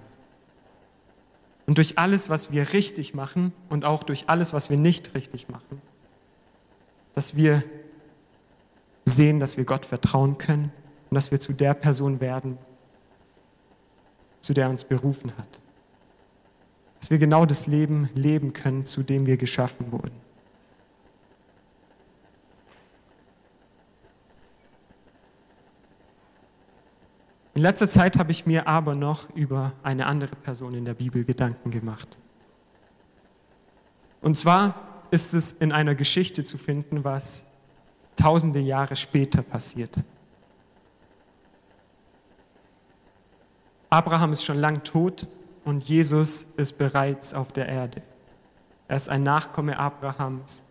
Und 1.67 1.77
durch 1.77 1.99
alles, 1.99 2.31
was 2.31 2.51
wir 2.51 2.73
richtig 2.73 3.13
machen 3.13 3.53
und 3.69 3.85
auch 3.85 4.03
durch 4.03 4.27
alles, 4.27 4.53
was 4.53 4.71
wir 4.71 4.77
nicht 4.77 5.13
richtig 5.13 5.49
machen, 5.49 5.81
dass 7.13 7.35
wir 7.35 7.63
sehen, 9.05 9.39
dass 9.39 9.57
wir 9.57 9.65
Gott 9.65 9.85
vertrauen 9.85 10.39
können 10.39 10.71
und 11.09 11.15
dass 11.15 11.29
wir 11.29 11.39
zu 11.39 11.53
der 11.53 11.75
Person 11.75 12.19
werden, 12.19 12.57
zu 14.41 14.53
der 14.53 14.65
er 14.65 14.69
uns 14.69 14.83
berufen 14.83 15.31
hat. 15.37 15.61
Dass 16.99 17.09
wir 17.09 17.17
genau 17.17 17.45
das 17.45 17.67
Leben 17.67 18.09
leben 18.15 18.53
können, 18.53 18.85
zu 18.85 19.03
dem 19.03 19.25
wir 19.25 19.37
geschaffen 19.37 19.91
wurden. 19.91 20.19
In 27.53 27.61
letzter 27.61 27.87
Zeit 27.87 28.17
habe 28.17 28.31
ich 28.31 28.45
mir 28.45 28.67
aber 28.67 28.95
noch 28.95 29.29
über 29.35 29.73
eine 29.83 30.05
andere 30.05 30.35
Person 30.35 30.73
in 30.73 30.85
der 30.85 30.93
Bibel 30.93 31.23
Gedanken 31.23 31.69
gemacht. 31.69 32.17
Und 34.21 34.35
zwar 34.35 35.03
ist 35.11 35.33
es 35.33 35.51
in 35.51 35.71
einer 35.71 35.93
Geschichte 35.93 36.43
zu 36.43 36.57
finden, 36.57 37.03
was 37.03 37.47
tausende 38.15 38.59
Jahre 38.59 38.95
später 38.95 39.41
passiert. 39.41 39.95
Abraham 43.91 44.31
ist 44.31 44.45
schon 44.45 44.57
lang 44.57 44.83
tot 44.83 45.27
und 45.65 45.83
Jesus 45.83 46.43
ist 46.55 46.77
bereits 46.77 47.33
auf 47.33 47.51
der 47.51 47.67
Erde. 47.67 48.01
Er 48.87 48.95
ist 48.95 49.09
ein 49.09 49.23
Nachkomme 49.23 49.77
Abrahams. 49.77 50.63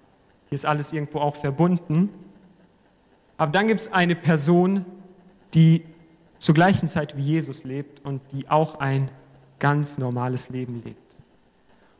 Hier 0.48 0.56
ist 0.56 0.64
alles 0.64 0.94
irgendwo 0.94 1.18
auch 1.18 1.36
verbunden. 1.36 2.08
Aber 3.36 3.52
dann 3.52 3.68
gibt 3.68 3.80
es 3.80 3.92
eine 3.92 4.16
Person, 4.16 4.86
die 5.52 5.84
zur 6.38 6.54
gleichen 6.54 6.88
Zeit 6.88 7.18
wie 7.18 7.22
Jesus 7.22 7.64
lebt 7.64 8.02
und 8.06 8.22
die 8.32 8.48
auch 8.48 8.76
ein 8.76 9.10
ganz 9.58 9.98
normales 9.98 10.48
Leben 10.48 10.82
lebt. 10.82 10.96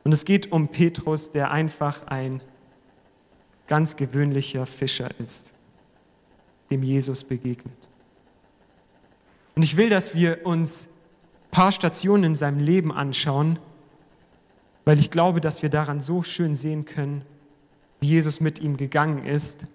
Und 0.04 0.12
es 0.12 0.24
geht 0.24 0.50
um 0.52 0.68
Petrus, 0.68 1.32
der 1.32 1.50
einfach 1.50 2.06
ein 2.06 2.40
ganz 3.66 3.96
gewöhnlicher 3.96 4.64
Fischer 4.64 5.10
ist, 5.20 5.52
dem 6.70 6.82
Jesus 6.82 7.24
begegnet. 7.24 7.76
Und 9.54 9.62
ich 9.62 9.76
will, 9.76 9.90
dass 9.90 10.14
wir 10.14 10.46
uns 10.46 10.88
paar 11.50 11.72
Stationen 11.72 12.24
in 12.24 12.34
seinem 12.34 12.60
Leben 12.60 12.92
anschauen, 12.92 13.58
weil 14.84 14.98
ich 14.98 15.10
glaube, 15.10 15.40
dass 15.40 15.62
wir 15.62 15.70
daran 15.70 16.00
so 16.00 16.22
schön 16.22 16.54
sehen 16.54 16.84
können, 16.84 17.22
wie 18.00 18.08
Jesus 18.08 18.40
mit 18.40 18.60
ihm 18.60 18.76
gegangen 18.76 19.24
ist 19.24 19.66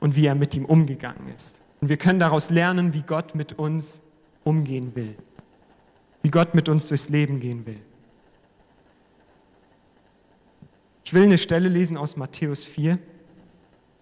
und 0.00 0.16
wie 0.16 0.26
er 0.26 0.34
mit 0.34 0.54
ihm 0.54 0.64
umgegangen 0.64 1.28
ist. 1.34 1.62
Und 1.80 1.88
wir 1.88 1.96
können 1.96 2.18
daraus 2.20 2.50
lernen, 2.50 2.94
wie 2.94 3.02
Gott 3.02 3.34
mit 3.34 3.58
uns 3.58 4.02
umgehen 4.44 4.94
will, 4.94 5.16
wie 6.22 6.30
Gott 6.30 6.54
mit 6.54 6.68
uns 6.68 6.88
durchs 6.88 7.08
Leben 7.08 7.40
gehen 7.40 7.66
will. 7.66 7.80
Ich 11.04 11.14
will 11.14 11.22
eine 11.22 11.38
Stelle 11.38 11.68
lesen 11.68 11.96
aus 11.96 12.16
Matthäus 12.16 12.64
4, 12.64 12.98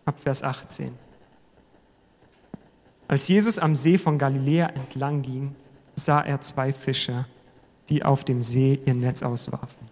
ab 0.06 0.20
Vers 0.20 0.42
18. 0.42 0.92
Als 3.08 3.28
Jesus 3.28 3.58
am 3.58 3.76
See 3.76 3.98
von 3.98 4.16
Galiläa 4.18 4.68
entlang 4.68 5.22
ging, 5.22 5.54
sah 5.94 6.20
er 6.20 6.40
zwei 6.40 6.72
Fischer, 6.72 7.26
die 7.88 8.04
auf 8.04 8.24
dem 8.24 8.42
See 8.42 8.80
ihr 8.84 8.94
Netz 8.94 9.22
auswarfen. 9.22 9.88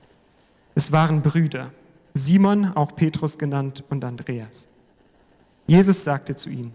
Es 0.74 0.92
waren 0.92 1.22
Brüder, 1.22 1.70
Simon, 2.14 2.72
auch 2.74 2.94
Petrus 2.94 3.38
genannt, 3.38 3.84
und 3.90 4.04
Andreas. 4.04 4.68
Jesus 5.66 6.04
sagte 6.04 6.34
zu 6.34 6.50
ihnen, 6.50 6.72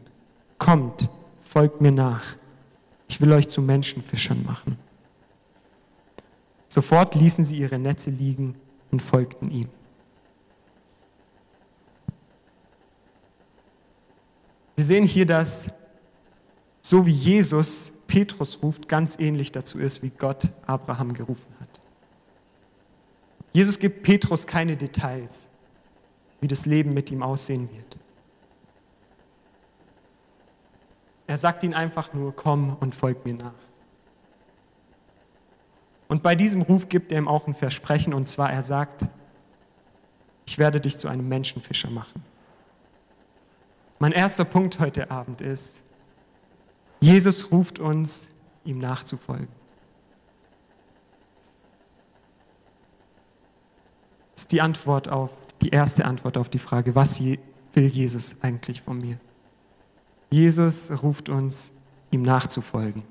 Kommt, 0.58 1.10
folgt 1.40 1.82
mir 1.82 1.92
nach, 1.92 2.24
ich 3.08 3.22
will 3.22 3.32
euch 3.32 3.48
zu 3.48 3.62
Menschenfischern 3.62 4.44
machen. 4.44 4.78
Sofort 6.68 7.16
ließen 7.16 7.44
sie 7.44 7.58
ihre 7.58 7.80
Netze 7.80 8.10
liegen 8.10 8.56
und 8.92 9.02
folgten 9.02 9.50
ihm. 9.52 9.70
Wir 14.76 14.84
sehen 14.84 15.06
hier, 15.06 15.26
dass 15.26 15.72
so 16.90 17.06
wie 17.06 17.12
Jesus 17.12 17.92
Petrus 18.08 18.60
ruft, 18.64 18.88
ganz 18.88 19.20
ähnlich 19.20 19.52
dazu 19.52 19.78
ist, 19.78 20.04
wie 20.04 20.10
Gott 20.10 20.54
Abraham 20.66 21.12
gerufen 21.12 21.54
hat. 21.60 21.82
Jesus 23.52 23.78
gibt 23.78 24.04
Petrus 24.04 24.48
keine 24.48 24.78
Details, 24.78 25.50
wie 26.40 26.48
das 26.48 26.66
Leben 26.66 26.94
mit 26.94 27.12
ihm 27.12 27.24
aussehen 27.24 27.70
wird. 27.76 27.98
Er 31.28 31.36
sagt 31.36 31.62
ihm 31.64 31.74
einfach 31.74 32.14
nur, 32.14 32.34
komm 32.34 32.78
und 32.80 32.96
folg 32.96 33.26
mir 33.26 33.34
nach. 33.34 33.52
Und 36.08 36.24
bei 36.24 36.36
diesem 36.36 36.62
Ruf 36.62 36.88
gibt 36.88 37.12
er 37.12 37.18
ihm 37.18 37.28
auch 37.28 37.48
ein 37.48 37.54
Versprechen, 37.54 38.14
und 38.14 38.30
zwar 38.30 38.54
er 38.54 38.62
sagt, 38.62 39.04
ich 40.46 40.58
werde 40.58 40.80
dich 40.80 40.98
zu 40.98 41.10
einem 41.10 41.28
Menschenfischer 41.28 41.90
machen. 41.90 42.24
Mein 44.00 44.14
erster 44.14 44.46
Punkt 44.46 44.80
heute 44.80 45.12
Abend 45.12 45.42
ist, 45.42 45.84
Jesus 47.00 47.52
ruft 47.52 47.80
uns, 47.80 48.32
ihm 48.66 48.80
nachzufolgen. 48.80 49.48
Das 54.34 54.44
ist 54.44 54.52
die 54.52 54.62
Antwort 54.62 55.10
auf, 55.10 55.32
die 55.62 55.70
erste 55.70 56.06
Antwort 56.06 56.38
auf 56.38 56.50
die 56.50 56.60
Frage, 56.60 56.96
was 56.96 57.20
will 57.22 57.40
Jesus 57.74 58.42
eigentlich 58.42 58.82
von 58.82 59.00
mir? 59.00 59.20
Jesus 60.30 60.92
ruft 61.02 61.30
uns, 61.30 61.82
ihm 62.12 62.22
nachzufolgen. 62.22 63.04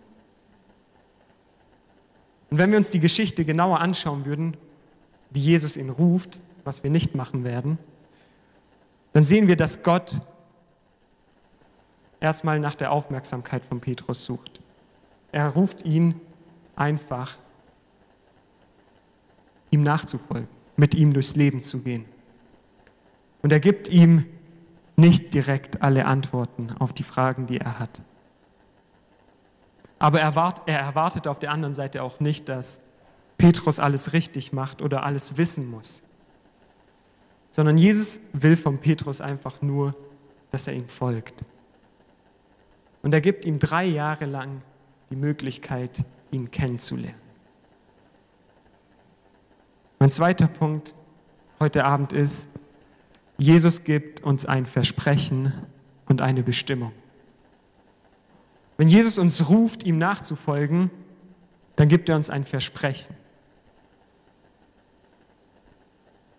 Und 2.51 2.59
wenn 2.59 2.71
wir 2.71 2.79
uns 2.79 2.91
die 2.91 3.01
Geschichte 3.01 3.45
genauer 3.45 3.81
anschauen 3.81 4.25
würden, 4.25 4.57
wie 5.31 5.41
Jesus 5.41 5.77
ihn 5.77 5.91
ruft, 5.91 6.39
was 6.65 6.83
wir 6.83 6.91
nicht 6.91 7.15
machen 7.15 7.45
werden, 7.45 7.79
dann 9.13 9.25
sehen 9.25 9.49
wir, 9.49 9.57
dass 9.57 9.83
Gott 9.83 10.21
erstmal 12.27 12.59
nach 12.59 12.75
der 12.75 12.91
Aufmerksamkeit 12.91 13.65
von 13.65 13.81
Petrus 13.81 14.27
sucht. 14.27 14.61
Er 15.31 15.49
ruft 15.49 15.85
ihn 15.85 16.21
einfach, 16.75 17.39
ihm 19.71 19.83
nachzufolgen, 19.83 20.49
mit 20.77 20.97
ihm 20.97 21.13
durchs 21.13 21.37
Leben 21.37 21.63
zu 21.63 21.83
gehen. 21.83 22.05
Und 23.43 23.53
er 23.53 23.61
gibt 23.61 23.89
ihm 23.89 24.27
nicht 24.97 25.35
direkt 25.35 25.83
alle 25.83 26.07
Antworten 26.07 26.73
auf 26.81 26.93
die 26.93 27.05
Fragen, 27.05 27.47
die 27.47 27.59
er 27.59 27.79
hat. 27.79 28.03
Aber 30.01 30.21
er 30.21 30.81
erwartet 30.81 31.29
auf 31.29 31.39
der 31.39 31.53
anderen 31.53 31.75
Seite 31.75 32.03
auch 32.03 32.19
nicht, 32.19 32.49
dass 32.49 32.81
Petrus 33.39 33.79
alles 33.79 34.13
richtig 34.15 34.53
macht 34.53 34.83
oder 34.83 35.05
alles 35.05 35.37
wissen 35.37 35.71
muss, 35.71 36.03
sondern 37.53 37.79
Jesus 37.79 38.21
will 38.33 38.57
von 38.57 38.79
Petrus 38.79 39.21
einfach 39.21 39.63
nur, 39.63 39.95
dass 40.51 40.67
er 40.67 40.75
ihm 40.75 40.89
folgt. 40.89 41.45
Und 43.07 43.13
er 43.13 43.21
gibt 43.21 43.45
ihm 43.45 43.61
drei 43.61 43.85
Jahre 43.85 44.25
lang 44.25 44.59
die 45.11 45.15
Möglichkeit, 45.15 46.05
ihn 46.33 46.51
kennenzulernen. 46.51 47.21
Mein 50.01 50.11
zweiter 50.11 50.49
Punkt 50.49 50.97
heute 51.61 51.85
Abend 51.85 52.13
ist, 52.13 52.59
Jesus 53.39 53.85
gibt 53.85 54.25
uns 54.25 54.45
ein 54.45 54.67
Versprechen 54.67 55.53
und 56.07 56.21
eine 56.21 56.43
Bestimmung. 56.43 56.91
Wenn 58.77 58.89
Jesus 58.89 59.19
uns 59.19 59.51
ruft, 59.51 59.85
ihm 59.85 59.99
nachzufolgen, 59.99 60.91
dann 61.77 61.89
gibt 61.89 62.09
er 62.09 62.17
uns 62.17 62.29
ein 62.29 62.45
Versprechen. 62.45 63.15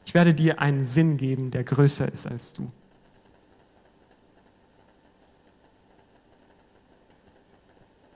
Ich 0.06 0.14
werde 0.14 0.34
dir 0.34 0.60
einen 0.60 0.84
Sinn 0.84 1.16
geben, 1.16 1.50
der 1.50 1.64
größer 1.64 2.12
ist 2.12 2.28
als 2.28 2.52
du. 2.52 2.70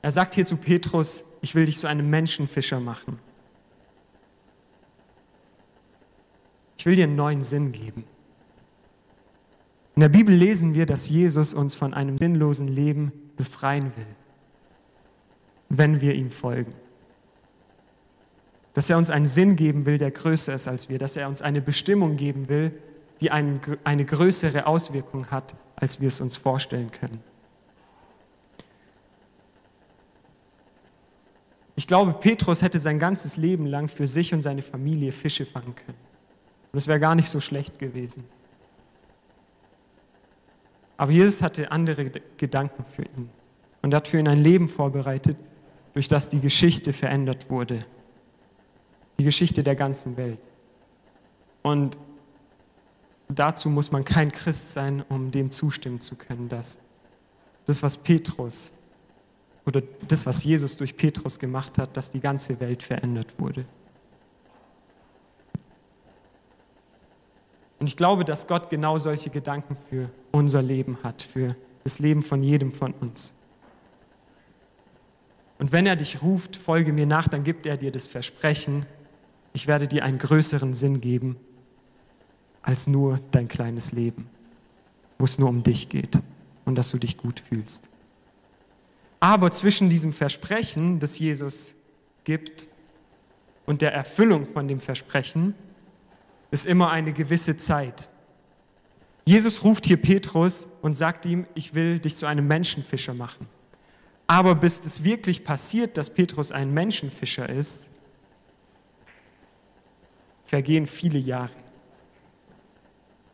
Er 0.01 0.11
sagt 0.11 0.35
hier 0.35 0.45
zu 0.45 0.57
Petrus, 0.57 1.23
ich 1.41 1.53
will 1.53 1.65
dich 1.65 1.77
zu 1.77 1.87
einem 1.87 2.09
Menschenfischer 2.09 2.79
machen. 2.79 3.19
Ich 6.77 6.85
will 6.85 6.95
dir 6.95 7.03
einen 7.03 7.15
neuen 7.15 7.41
Sinn 7.41 7.71
geben. 7.71 8.03
In 9.95 10.01
der 10.01 10.09
Bibel 10.09 10.33
lesen 10.33 10.73
wir, 10.73 10.87
dass 10.87 11.09
Jesus 11.09 11.53
uns 11.53 11.75
von 11.75 11.93
einem 11.93 12.17
sinnlosen 12.17 12.67
Leben 12.67 13.11
befreien 13.37 13.91
will, 13.95 14.15
wenn 15.69 16.01
wir 16.01 16.15
ihm 16.15 16.31
folgen. 16.31 16.73
Dass 18.73 18.89
er 18.89 18.97
uns 18.97 19.09
einen 19.09 19.27
Sinn 19.27 19.57
geben 19.57 19.85
will, 19.85 19.99
der 19.99 20.11
größer 20.11 20.55
ist 20.55 20.67
als 20.67 20.89
wir. 20.89 20.97
Dass 20.97 21.17
er 21.17 21.27
uns 21.27 21.41
eine 21.41 21.61
Bestimmung 21.61 22.15
geben 22.15 22.49
will, 22.49 22.71
die 23.19 23.29
eine 23.29 24.05
größere 24.05 24.65
Auswirkung 24.65 25.29
hat, 25.29 25.53
als 25.75 26.01
wir 26.01 26.07
es 26.07 26.21
uns 26.21 26.37
vorstellen 26.37 26.89
können. 26.89 27.21
Ich 31.81 31.87
glaube, 31.87 32.13
Petrus 32.13 32.61
hätte 32.61 32.77
sein 32.77 32.99
ganzes 32.99 33.37
Leben 33.37 33.65
lang 33.65 33.87
für 33.87 34.05
sich 34.05 34.35
und 34.35 34.43
seine 34.43 34.61
Familie 34.61 35.11
Fische 35.11 35.47
fangen 35.47 35.73
können. 35.73 35.97
Und 36.71 36.77
es 36.77 36.85
wäre 36.85 36.99
gar 36.99 37.15
nicht 37.15 37.27
so 37.27 37.39
schlecht 37.39 37.79
gewesen. 37.79 38.23
Aber 40.95 41.11
Jesus 41.11 41.41
hatte 41.41 41.71
andere 41.71 42.11
Gedanken 42.37 42.85
für 42.85 43.01
ihn 43.01 43.31
und 43.81 43.95
hat 43.95 44.07
für 44.07 44.19
ihn 44.19 44.27
ein 44.27 44.37
Leben 44.37 44.69
vorbereitet, 44.69 45.37
durch 45.93 46.07
das 46.07 46.29
die 46.29 46.39
Geschichte 46.39 46.93
verändert 46.93 47.49
wurde. 47.49 47.79
Die 49.17 49.23
Geschichte 49.23 49.63
der 49.63 49.75
ganzen 49.75 50.17
Welt. 50.17 50.51
Und 51.63 51.97
dazu 53.27 53.71
muss 53.71 53.91
man 53.91 54.05
kein 54.05 54.31
Christ 54.31 54.73
sein, 54.73 55.03
um 55.09 55.31
dem 55.31 55.49
zustimmen 55.49 55.99
zu 55.99 56.15
können, 56.15 56.47
dass 56.47 56.77
das, 57.65 57.81
was 57.81 57.97
Petrus 57.97 58.73
oder 59.65 59.81
das, 60.07 60.25
was 60.25 60.43
Jesus 60.43 60.77
durch 60.77 60.97
Petrus 60.97 61.39
gemacht 61.39 61.77
hat, 61.77 61.95
dass 61.95 62.11
die 62.11 62.19
ganze 62.19 62.59
Welt 62.59 62.83
verändert 62.83 63.39
wurde. 63.39 63.65
Und 67.79 67.87
ich 67.87 67.97
glaube, 67.97 68.25
dass 68.25 68.47
Gott 68.47 68.69
genau 68.69 68.97
solche 68.97 69.29
Gedanken 69.31 69.75
für 69.75 70.11
unser 70.31 70.61
Leben 70.61 70.97
hat, 71.03 71.23
für 71.23 71.55
das 71.83 71.99
Leben 71.99 72.21
von 72.21 72.43
jedem 72.43 72.71
von 72.71 72.93
uns. 72.93 73.33
Und 75.57 75.71
wenn 75.71 75.85
er 75.85 75.95
dich 75.95 76.21
ruft, 76.21 76.55
folge 76.55 76.93
mir 76.93 77.05
nach, 77.05 77.27
dann 77.27 77.43
gibt 77.43 77.65
er 77.65 77.77
dir 77.77 77.91
das 77.91 78.07
Versprechen, 78.07 78.85
ich 79.53 79.67
werde 79.67 79.87
dir 79.87 80.03
einen 80.05 80.17
größeren 80.17 80.73
Sinn 80.73 81.01
geben 81.01 81.37
als 82.61 82.87
nur 82.87 83.19
dein 83.31 83.47
kleines 83.47 83.91
Leben, 83.91 84.29
wo 85.17 85.25
es 85.25 85.39
nur 85.39 85.49
um 85.49 85.63
dich 85.63 85.89
geht 85.89 86.19
und 86.65 86.75
dass 86.75 86.91
du 86.91 86.97
dich 86.97 87.17
gut 87.17 87.39
fühlst. 87.39 87.89
Aber 89.21 89.51
zwischen 89.51 89.87
diesem 89.87 90.13
Versprechen, 90.13 90.99
das 90.99 91.19
Jesus 91.19 91.75
gibt 92.23 92.67
und 93.67 93.81
der 93.81 93.93
Erfüllung 93.93 94.47
von 94.47 94.67
dem 94.67 94.81
Versprechen 94.81 95.53
ist 96.49 96.65
immer 96.65 96.89
eine 96.89 97.13
gewisse 97.13 97.55
Zeit. 97.55 98.09
Jesus 99.23 99.63
ruft 99.63 99.85
hier 99.85 99.97
Petrus 99.97 100.67
und 100.81 100.95
sagt 100.95 101.27
ihm, 101.27 101.45
ich 101.53 101.75
will 101.75 101.99
dich 101.99 102.15
zu 102.15 102.25
einem 102.25 102.47
Menschenfischer 102.47 103.13
machen. 103.13 103.45
Aber 104.25 104.55
bis 104.55 104.79
es 104.79 105.03
wirklich 105.03 105.43
passiert, 105.43 105.97
dass 105.97 106.09
Petrus 106.09 106.51
ein 106.51 106.73
Menschenfischer 106.73 107.47
ist, 107.47 107.91
vergehen 110.45 110.87
viele 110.87 111.19
Jahre. 111.19 111.51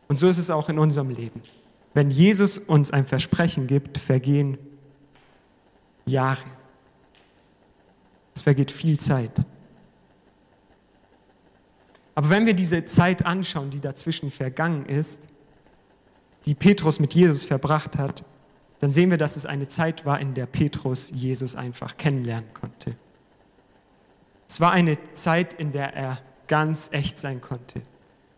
Und 0.06 0.18
so 0.18 0.28
ist 0.28 0.38
es 0.38 0.50
auch 0.50 0.68
in 0.68 0.78
unserem 0.78 1.08
Leben. 1.08 1.42
Wenn 1.94 2.10
Jesus 2.10 2.58
uns 2.58 2.90
ein 2.90 3.06
Versprechen 3.06 3.66
gibt, 3.66 3.96
vergehen 3.96 4.58
Jahre. 6.08 6.44
Es 8.34 8.42
vergeht 8.42 8.70
viel 8.70 8.98
Zeit. 8.98 9.32
Aber 12.14 12.30
wenn 12.30 12.46
wir 12.46 12.54
diese 12.54 12.84
Zeit 12.84 13.24
anschauen, 13.24 13.70
die 13.70 13.80
dazwischen 13.80 14.30
vergangen 14.30 14.86
ist, 14.86 15.28
die 16.46 16.54
Petrus 16.54 16.98
mit 16.98 17.14
Jesus 17.14 17.44
verbracht 17.44 17.96
hat, 17.96 18.24
dann 18.80 18.90
sehen 18.90 19.10
wir, 19.10 19.18
dass 19.18 19.36
es 19.36 19.46
eine 19.46 19.66
Zeit 19.66 20.06
war, 20.06 20.20
in 20.20 20.34
der 20.34 20.46
Petrus 20.46 21.10
Jesus 21.10 21.56
einfach 21.56 21.96
kennenlernen 21.96 22.52
konnte. 22.54 22.96
Es 24.48 24.60
war 24.60 24.72
eine 24.72 24.96
Zeit, 25.12 25.52
in 25.54 25.72
der 25.72 25.94
er 25.94 26.18
ganz 26.46 26.90
echt 26.92 27.18
sein 27.18 27.40
konnte, 27.40 27.82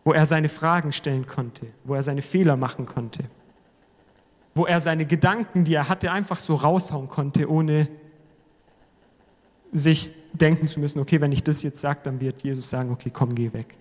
wo 0.04 0.12
er 0.12 0.26
seine 0.26 0.48
Fragen 0.48 0.92
stellen 0.92 1.26
konnte, 1.26 1.66
wo 1.84 1.94
er 1.94 2.02
seine 2.02 2.22
Fehler 2.22 2.56
machen 2.56 2.84
konnte, 2.86 3.24
wo 4.60 4.66
er 4.66 4.78
seine 4.78 5.06
Gedanken, 5.06 5.64
die 5.64 5.72
er 5.72 5.88
hatte, 5.88 6.12
einfach 6.12 6.38
so 6.38 6.54
raushauen 6.54 7.08
konnte, 7.08 7.50
ohne 7.50 7.88
sich 9.72 10.12
denken 10.34 10.68
zu 10.68 10.80
müssen, 10.80 11.00
okay, 11.00 11.22
wenn 11.22 11.32
ich 11.32 11.42
das 11.42 11.62
jetzt 11.62 11.80
sage, 11.80 12.00
dann 12.02 12.20
wird 12.20 12.42
Jesus 12.42 12.68
sagen, 12.68 12.90
okay, 12.90 13.08
komm, 13.10 13.34
geh 13.34 13.54
weg. 13.54 13.78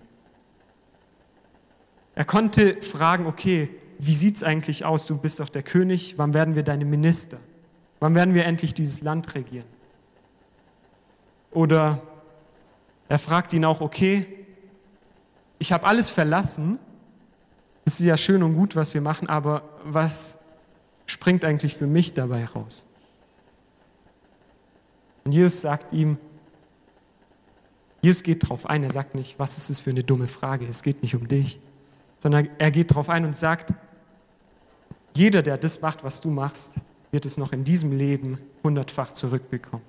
Er 2.14 2.24
konnte 2.24 2.80
fragen, 2.80 3.26
okay, 3.26 3.68
wie 3.98 4.14
sieht 4.14 4.36
es 4.36 4.42
eigentlich 4.42 4.86
aus? 4.86 5.04
Du 5.04 5.18
bist 5.18 5.38
doch 5.40 5.50
der 5.50 5.62
König, 5.62 6.14
wann 6.16 6.32
werden 6.32 6.56
wir 6.56 6.62
deine 6.62 6.86
Minister? 6.86 7.36
Wann 7.98 8.14
werden 8.14 8.32
wir 8.32 8.46
endlich 8.46 8.72
dieses 8.72 9.02
Land 9.02 9.34
regieren? 9.34 9.66
Oder 11.50 12.00
er 13.06 13.18
fragt 13.18 13.52
ihn 13.52 13.66
auch, 13.66 13.82
okay, 13.82 14.26
ich 15.58 15.74
habe 15.74 15.84
alles 15.84 16.08
verlassen, 16.08 16.78
es 17.84 18.00
ist 18.00 18.06
ja 18.06 18.16
schön 18.16 18.42
und 18.42 18.54
gut, 18.54 18.76
was 18.76 18.94
wir 18.94 19.02
machen, 19.02 19.28
aber 19.28 19.60
was 19.84 20.38
springt 21.10 21.44
eigentlich 21.44 21.76
für 21.76 21.86
mich 21.86 22.14
dabei 22.14 22.44
raus? 22.44 22.86
Und 25.24 25.32
Jesus 25.32 25.60
sagt 25.60 25.92
ihm, 25.92 26.18
Jesus 28.02 28.22
geht 28.22 28.42
darauf 28.42 28.66
ein, 28.66 28.82
er 28.82 28.90
sagt 28.90 29.14
nicht, 29.14 29.38
was 29.38 29.58
ist 29.58 29.68
das 29.68 29.80
für 29.80 29.90
eine 29.90 30.02
dumme 30.02 30.28
Frage, 30.28 30.66
es 30.66 30.82
geht 30.82 31.02
nicht 31.02 31.14
um 31.14 31.28
dich, 31.28 31.60
sondern 32.18 32.48
er 32.58 32.70
geht 32.70 32.90
darauf 32.90 33.10
ein 33.10 33.24
und 33.24 33.36
sagt, 33.36 33.74
jeder, 35.14 35.42
der 35.42 35.58
das 35.58 35.82
macht, 35.82 36.02
was 36.02 36.20
du 36.20 36.30
machst, 36.30 36.76
wird 37.10 37.26
es 37.26 37.36
noch 37.36 37.52
in 37.52 37.64
diesem 37.64 37.92
Leben 37.92 38.38
hundertfach 38.62 39.12
zurückbekommen. 39.12 39.84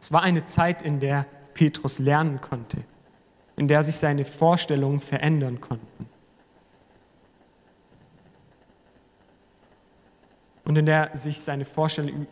Es 0.00 0.12
war 0.12 0.22
eine 0.22 0.44
Zeit, 0.44 0.82
in 0.82 1.00
der 1.00 1.26
Petrus 1.54 1.98
lernen 1.98 2.40
konnte, 2.40 2.84
in 3.56 3.68
der 3.68 3.82
sich 3.82 3.96
seine 3.96 4.24
Vorstellungen 4.24 5.00
verändern 5.00 5.60
konnten. 5.60 6.13
Und 10.74 10.78
in 10.78 10.86
der 10.86 11.16
sich 11.16 11.40
seine 11.40 11.64
Vorstellungen 11.64 12.26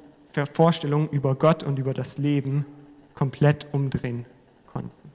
über 1.11 1.37
Gott 1.37 1.62
und 1.62 1.78
über 1.78 1.94
das 1.94 2.18
Leben 2.18 2.66
komplett 3.14 3.72
umdrehen 3.72 4.26
konnten. 4.66 5.12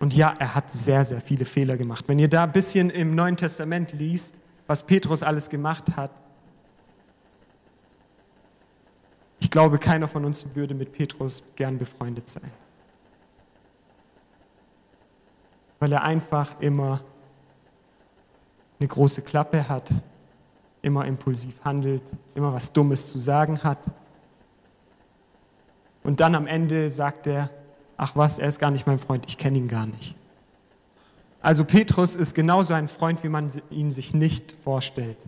Und 0.00 0.16
ja, 0.16 0.34
er 0.36 0.56
hat 0.56 0.72
sehr, 0.72 1.04
sehr 1.04 1.20
viele 1.20 1.44
Fehler 1.44 1.76
gemacht. 1.76 2.08
Wenn 2.08 2.18
ihr 2.18 2.26
da 2.26 2.42
ein 2.42 2.50
bisschen 2.50 2.90
im 2.90 3.14
Neuen 3.14 3.36
Testament 3.36 3.92
liest, 3.92 4.40
was 4.66 4.84
Petrus 4.84 5.22
alles 5.22 5.48
gemacht 5.50 5.96
hat, 5.96 6.10
ich 9.38 9.52
glaube, 9.52 9.78
keiner 9.78 10.08
von 10.08 10.24
uns 10.24 10.56
würde 10.56 10.74
mit 10.74 10.90
Petrus 10.90 11.44
gern 11.54 11.78
befreundet 11.78 12.28
sein. 12.28 12.50
Weil 15.78 15.92
er 15.92 16.02
einfach 16.02 16.60
immer 16.60 17.02
eine 18.78 18.88
große 18.88 19.22
Klappe 19.22 19.68
hat, 19.68 19.90
immer 20.82 21.04
impulsiv 21.04 21.64
handelt, 21.64 22.02
immer 22.34 22.52
was 22.52 22.72
Dummes 22.72 23.10
zu 23.10 23.18
sagen 23.18 23.62
hat. 23.62 23.90
Und 26.04 26.20
dann 26.20 26.34
am 26.34 26.46
Ende 26.46 26.88
sagt 26.88 27.26
er, 27.26 27.50
ach 27.96 28.14
was, 28.14 28.38
er 28.38 28.48
ist 28.48 28.60
gar 28.60 28.70
nicht 28.70 28.86
mein 28.86 28.98
Freund, 28.98 29.24
ich 29.26 29.36
kenne 29.36 29.58
ihn 29.58 29.68
gar 29.68 29.86
nicht. 29.86 30.16
Also 31.40 31.64
Petrus 31.64 32.16
ist 32.16 32.34
genauso 32.34 32.74
ein 32.74 32.88
Freund, 32.88 33.22
wie 33.22 33.28
man 33.28 33.50
ihn 33.70 33.90
sich 33.90 34.14
nicht 34.14 34.52
vorstellt. 34.52 35.18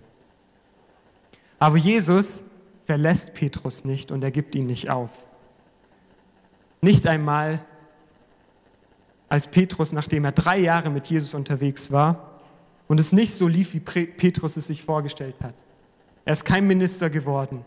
Aber 1.58 1.76
Jesus 1.76 2.42
verlässt 2.86 3.34
Petrus 3.34 3.84
nicht 3.84 4.10
und 4.10 4.22
er 4.22 4.30
gibt 4.30 4.54
ihn 4.54 4.66
nicht 4.66 4.90
auf. 4.90 5.26
Nicht 6.80 7.06
einmal, 7.06 7.64
als 9.28 9.46
Petrus, 9.46 9.92
nachdem 9.92 10.24
er 10.24 10.32
drei 10.32 10.58
Jahre 10.58 10.90
mit 10.90 11.06
Jesus 11.08 11.34
unterwegs 11.34 11.92
war 11.92 12.29
und 12.90 12.98
es 12.98 13.12
nicht 13.12 13.32
so 13.32 13.46
lief, 13.46 13.72
wie 13.72 13.78
Petrus 13.78 14.56
es 14.56 14.66
sich 14.66 14.82
vorgestellt 14.82 15.36
hat. 15.44 15.54
Er 16.24 16.32
ist 16.32 16.44
kein 16.44 16.66
Minister 16.66 17.08
geworden 17.08 17.64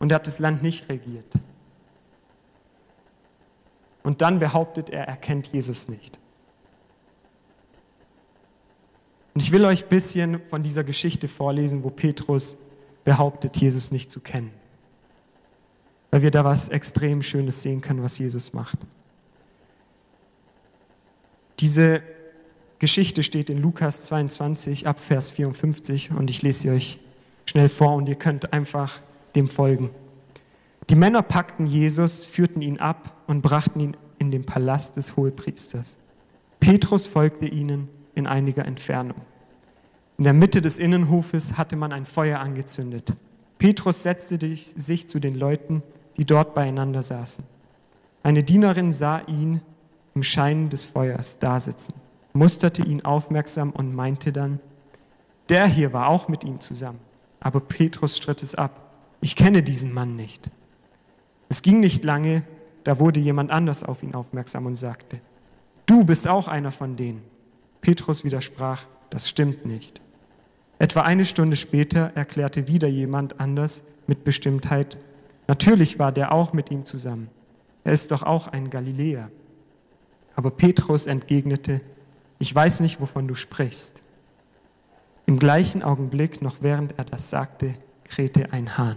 und 0.00 0.10
er 0.10 0.16
hat 0.16 0.26
das 0.26 0.40
Land 0.40 0.64
nicht 0.64 0.88
regiert. 0.88 1.32
Und 4.02 4.20
dann 4.20 4.40
behauptet 4.40 4.90
er, 4.90 5.06
er 5.06 5.16
kennt 5.16 5.52
Jesus 5.52 5.86
nicht. 5.86 6.18
Und 9.32 9.42
ich 9.42 9.52
will 9.52 9.64
euch 9.64 9.84
ein 9.84 9.88
bisschen 9.88 10.44
von 10.46 10.64
dieser 10.64 10.82
Geschichte 10.82 11.28
vorlesen, 11.28 11.84
wo 11.84 11.90
Petrus 11.90 12.56
behauptet, 13.04 13.58
Jesus 13.58 13.92
nicht 13.92 14.10
zu 14.10 14.18
kennen. 14.18 14.50
Weil 16.10 16.22
wir 16.22 16.32
da 16.32 16.42
was 16.42 16.68
extrem 16.68 17.22
Schönes 17.22 17.62
sehen 17.62 17.80
können, 17.80 18.02
was 18.02 18.18
Jesus 18.18 18.52
macht. 18.54 18.78
Diese 21.60 22.02
Geschichte 22.82 23.22
steht 23.22 23.48
in 23.48 23.62
Lukas 23.62 24.02
22 24.06 24.88
ab 24.88 24.98
Vers 24.98 25.30
54 25.30 26.10
und 26.16 26.28
ich 26.28 26.42
lese 26.42 26.62
sie 26.62 26.70
euch 26.70 26.98
schnell 27.46 27.68
vor 27.68 27.94
und 27.94 28.08
ihr 28.08 28.16
könnt 28.16 28.52
einfach 28.52 28.98
dem 29.36 29.46
folgen. 29.46 29.92
Die 30.90 30.96
Männer 30.96 31.22
packten 31.22 31.64
Jesus, 31.64 32.24
führten 32.24 32.60
ihn 32.60 32.80
ab 32.80 33.22
und 33.28 33.40
brachten 33.40 33.78
ihn 33.78 33.96
in 34.18 34.32
den 34.32 34.44
Palast 34.44 34.96
des 34.96 35.16
Hohepriesters. 35.16 35.98
Petrus 36.58 37.06
folgte 37.06 37.46
ihnen 37.46 37.88
in 38.16 38.26
einiger 38.26 38.66
Entfernung. 38.66 39.20
In 40.18 40.24
der 40.24 40.32
Mitte 40.32 40.60
des 40.60 40.80
Innenhofes 40.80 41.56
hatte 41.56 41.76
man 41.76 41.92
ein 41.92 42.04
Feuer 42.04 42.40
angezündet. 42.40 43.12
Petrus 43.58 44.02
setzte 44.02 44.36
sich 44.56 45.08
zu 45.08 45.20
den 45.20 45.36
Leuten, 45.36 45.84
die 46.16 46.24
dort 46.24 46.52
beieinander 46.52 47.04
saßen. 47.04 47.44
Eine 48.24 48.42
Dienerin 48.42 48.90
sah 48.90 49.20
ihn 49.28 49.60
im 50.16 50.24
Schein 50.24 50.68
des 50.68 50.84
Feuers 50.84 51.38
dasitzen, 51.38 51.94
musterte 52.32 52.82
ihn 52.82 53.04
aufmerksam 53.04 53.70
und 53.70 53.94
meinte 53.94 54.32
dann, 54.32 54.60
der 55.48 55.66
hier 55.66 55.92
war 55.92 56.08
auch 56.08 56.28
mit 56.28 56.44
ihm 56.44 56.60
zusammen. 56.60 57.00
Aber 57.40 57.60
Petrus 57.60 58.16
stritt 58.16 58.42
es 58.42 58.54
ab. 58.54 58.92
Ich 59.20 59.36
kenne 59.36 59.62
diesen 59.62 59.92
Mann 59.92 60.16
nicht. 60.16 60.50
Es 61.48 61.62
ging 61.62 61.80
nicht 61.80 62.04
lange, 62.04 62.44
da 62.84 62.98
wurde 62.98 63.20
jemand 63.20 63.50
anders 63.50 63.84
auf 63.84 64.02
ihn 64.02 64.14
aufmerksam 64.14 64.66
und 64.66 64.76
sagte, 64.76 65.20
du 65.86 66.04
bist 66.04 66.26
auch 66.26 66.48
einer 66.48 66.70
von 66.70 66.96
denen. 66.96 67.22
Petrus 67.80 68.24
widersprach, 68.24 68.86
das 69.10 69.28
stimmt 69.28 69.66
nicht. 69.66 70.00
Etwa 70.78 71.02
eine 71.02 71.24
Stunde 71.24 71.56
später 71.56 72.12
erklärte 72.14 72.66
wieder 72.66 72.88
jemand 72.88 73.38
anders 73.38 73.84
mit 74.06 74.24
Bestimmtheit, 74.24 74.98
natürlich 75.46 75.98
war 75.98 76.10
der 76.10 76.32
auch 76.32 76.52
mit 76.52 76.70
ihm 76.70 76.84
zusammen. 76.84 77.28
Er 77.84 77.92
ist 77.92 78.10
doch 78.10 78.22
auch 78.22 78.48
ein 78.48 78.70
Galiläer. 78.70 79.30
Aber 80.34 80.50
Petrus 80.50 81.06
entgegnete, 81.06 81.82
ich 82.42 82.52
weiß 82.52 82.80
nicht, 82.80 83.00
wovon 83.00 83.28
du 83.28 83.36
sprichst. 83.36 84.02
Im 85.26 85.38
gleichen 85.38 85.84
Augenblick, 85.84 86.42
noch 86.42 86.56
während 86.60 86.98
er 86.98 87.04
das 87.04 87.30
sagte, 87.30 87.72
krähte 88.02 88.52
ein 88.52 88.76
Hahn. 88.76 88.96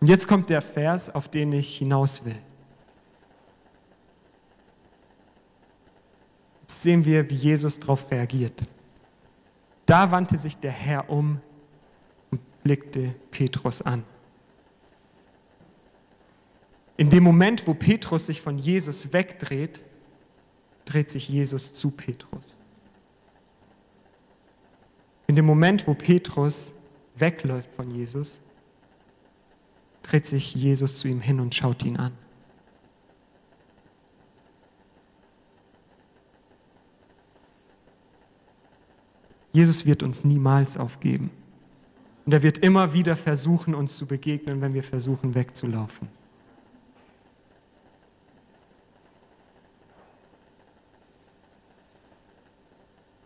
Und 0.00 0.06
jetzt 0.08 0.26
kommt 0.26 0.48
der 0.48 0.62
Vers, 0.62 1.14
auf 1.14 1.28
den 1.28 1.52
ich 1.52 1.76
hinaus 1.76 2.24
will. 2.24 2.38
Jetzt 6.62 6.82
sehen 6.82 7.04
wir, 7.04 7.28
wie 7.28 7.34
Jesus 7.34 7.80
darauf 7.80 8.10
reagiert. 8.10 8.62
Da 9.84 10.10
wandte 10.10 10.38
sich 10.38 10.56
der 10.56 10.72
Herr 10.72 11.10
um 11.10 11.42
und 12.30 12.40
blickte 12.62 13.14
Petrus 13.30 13.82
an. 13.82 14.04
In 16.96 17.10
dem 17.10 17.24
Moment, 17.24 17.66
wo 17.66 17.74
Petrus 17.74 18.24
sich 18.24 18.40
von 18.40 18.56
Jesus 18.56 19.12
wegdreht, 19.12 19.84
dreht 20.84 21.10
sich 21.10 21.28
Jesus 21.28 21.74
zu 21.74 21.90
Petrus. 21.90 22.56
In 25.26 25.36
dem 25.36 25.46
Moment, 25.46 25.86
wo 25.86 25.94
Petrus 25.94 26.74
wegläuft 27.16 27.72
von 27.72 27.90
Jesus, 27.90 28.40
dreht 30.02 30.26
sich 30.26 30.54
Jesus 30.54 30.98
zu 30.98 31.08
ihm 31.08 31.20
hin 31.20 31.40
und 31.40 31.54
schaut 31.54 31.84
ihn 31.84 31.96
an. 31.96 32.12
Jesus 39.52 39.86
wird 39.86 40.02
uns 40.02 40.24
niemals 40.24 40.76
aufgeben. 40.76 41.30
Und 42.26 42.32
er 42.32 42.42
wird 42.42 42.58
immer 42.58 42.92
wieder 42.92 43.16
versuchen, 43.16 43.74
uns 43.74 43.96
zu 43.96 44.06
begegnen, 44.06 44.60
wenn 44.60 44.74
wir 44.74 44.82
versuchen, 44.82 45.34
wegzulaufen. 45.34 46.08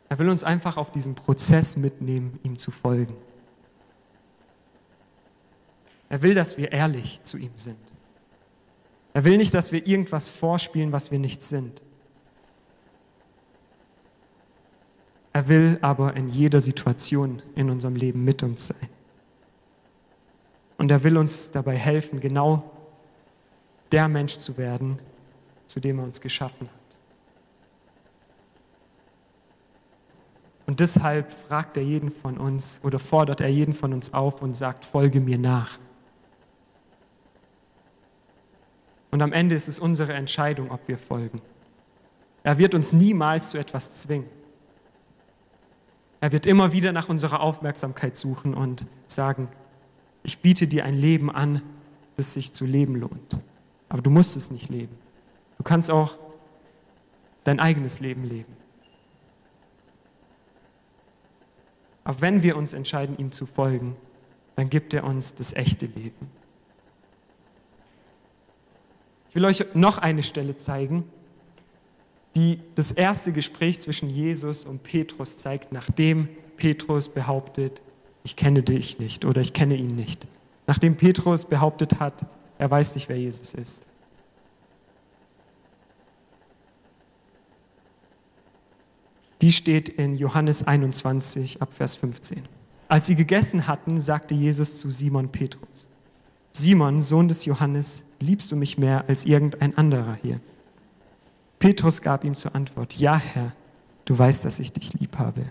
Er 0.08 0.18
will 0.18 0.28
uns 0.28 0.44
einfach 0.44 0.76
auf 0.76 0.90
diesen 0.90 1.14
Prozess 1.14 1.76
mitnehmen, 1.76 2.38
ihm 2.42 2.56
zu 2.56 2.70
folgen. 2.70 3.14
Er 6.08 6.22
will, 6.22 6.34
dass 6.34 6.56
wir 6.56 6.72
ehrlich 6.72 7.22
zu 7.24 7.36
ihm 7.36 7.52
sind. 7.54 7.78
Er 9.12 9.24
will 9.24 9.36
nicht, 9.36 9.52
dass 9.52 9.72
wir 9.72 9.86
irgendwas 9.86 10.28
vorspielen, 10.28 10.92
was 10.92 11.10
wir 11.10 11.18
nicht 11.18 11.42
sind. 11.42 11.82
Er 15.32 15.48
will 15.48 15.78
aber 15.82 16.16
in 16.16 16.28
jeder 16.28 16.60
Situation 16.60 17.42
in 17.54 17.70
unserem 17.70 17.94
Leben 17.94 18.24
mit 18.24 18.42
uns 18.42 18.68
sein. 18.68 18.88
Und 20.78 20.90
er 20.90 21.02
will 21.04 21.16
uns 21.16 21.50
dabei 21.50 21.76
helfen, 21.76 22.20
genau 22.20 22.70
der 23.92 24.08
Mensch 24.08 24.38
zu 24.38 24.56
werden, 24.56 24.98
zu 25.66 25.80
dem 25.80 25.98
er 25.98 26.04
uns 26.04 26.20
geschaffen 26.20 26.68
hat. 26.68 26.77
Und 30.68 30.80
deshalb 30.80 31.32
fragt 31.32 31.78
er 31.78 31.82
jeden 31.82 32.12
von 32.12 32.36
uns 32.36 32.80
oder 32.84 32.98
fordert 32.98 33.40
er 33.40 33.48
jeden 33.48 33.72
von 33.72 33.94
uns 33.94 34.12
auf 34.12 34.42
und 34.42 34.54
sagt, 34.54 34.84
folge 34.84 35.18
mir 35.22 35.38
nach. 35.38 35.78
Und 39.10 39.22
am 39.22 39.32
Ende 39.32 39.54
ist 39.54 39.68
es 39.68 39.78
unsere 39.78 40.12
Entscheidung, 40.12 40.70
ob 40.70 40.86
wir 40.86 40.98
folgen. 40.98 41.40
Er 42.42 42.58
wird 42.58 42.74
uns 42.74 42.92
niemals 42.92 43.48
zu 43.48 43.56
etwas 43.56 44.02
zwingen. 44.02 44.28
Er 46.20 46.32
wird 46.32 46.44
immer 46.44 46.70
wieder 46.70 46.92
nach 46.92 47.08
unserer 47.08 47.40
Aufmerksamkeit 47.40 48.14
suchen 48.14 48.52
und 48.52 48.84
sagen, 49.06 49.48
ich 50.22 50.40
biete 50.40 50.66
dir 50.66 50.84
ein 50.84 50.94
Leben 50.94 51.30
an, 51.30 51.62
das 52.16 52.34
sich 52.34 52.52
zu 52.52 52.66
leben 52.66 52.94
lohnt. 52.94 53.38
Aber 53.88 54.02
du 54.02 54.10
musst 54.10 54.36
es 54.36 54.50
nicht 54.50 54.68
leben. 54.68 54.98
Du 55.56 55.64
kannst 55.64 55.90
auch 55.90 56.18
dein 57.44 57.58
eigenes 57.58 58.00
Leben 58.00 58.24
leben. 58.24 58.57
Aber 62.08 62.22
wenn 62.22 62.42
wir 62.42 62.56
uns 62.56 62.72
entscheiden, 62.72 63.18
ihm 63.18 63.32
zu 63.32 63.44
folgen, 63.44 63.94
dann 64.56 64.70
gibt 64.70 64.94
er 64.94 65.04
uns 65.04 65.34
das 65.34 65.52
echte 65.52 65.84
Leben. 65.84 66.30
Ich 69.28 69.34
will 69.34 69.44
euch 69.44 69.62
noch 69.74 69.98
eine 69.98 70.22
Stelle 70.22 70.56
zeigen, 70.56 71.04
die 72.34 72.60
das 72.76 72.92
erste 72.92 73.32
Gespräch 73.32 73.80
zwischen 73.80 74.08
Jesus 74.08 74.64
und 74.64 74.82
Petrus 74.84 75.36
zeigt, 75.36 75.70
nachdem 75.70 76.30
Petrus 76.56 77.10
behauptet, 77.10 77.82
ich 78.24 78.36
kenne 78.36 78.62
dich 78.62 78.98
nicht 78.98 79.26
oder 79.26 79.42
ich 79.42 79.52
kenne 79.52 79.76
ihn 79.76 79.94
nicht. 79.94 80.26
Nachdem 80.66 80.96
Petrus 80.96 81.44
behauptet 81.44 82.00
hat, 82.00 82.24
er 82.56 82.70
weiß 82.70 82.94
nicht, 82.94 83.10
wer 83.10 83.18
Jesus 83.18 83.52
ist. 83.52 83.86
Die 89.40 89.52
steht 89.52 89.88
in 89.88 90.14
Johannes 90.14 90.66
21 90.66 91.62
ab 91.62 91.72
Vers 91.72 91.96
15. 91.96 92.42
Als 92.88 93.06
sie 93.06 93.14
gegessen 93.14 93.66
hatten, 93.66 94.00
sagte 94.00 94.34
Jesus 94.34 94.80
zu 94.80 94.90
Simon 94.90 95.28
Petrus, 95.28 95.88
Simon, 96.52 97.00
Sohn 97.00 97.28
des 97.28 97.44
Johannes, 97.44 98.04
liebst 98.18 98.50
du 98.50 98.56
mich 98.56 98.78
mehr 98.78 99.04
als 99.08 99.26
irgendein 99.26 99.76
anderer 99.76 100.14
hier? 100.14 100.40
Petrus 101.58 102.02
gab 102.02 102.24
ihm 102.24 102.34
zur 102.34 102.54
Antwort, 102.54 102.98
ja 102.98 103.16
Herr, 103.16 103.52
du 104.06 104.18
weißt, 104.18 104.44
dass 104.44 104.58
ich 104.58 104.72
dich 104.72 104.94
lieb 104.94 105.18
habe. 105.18 105.44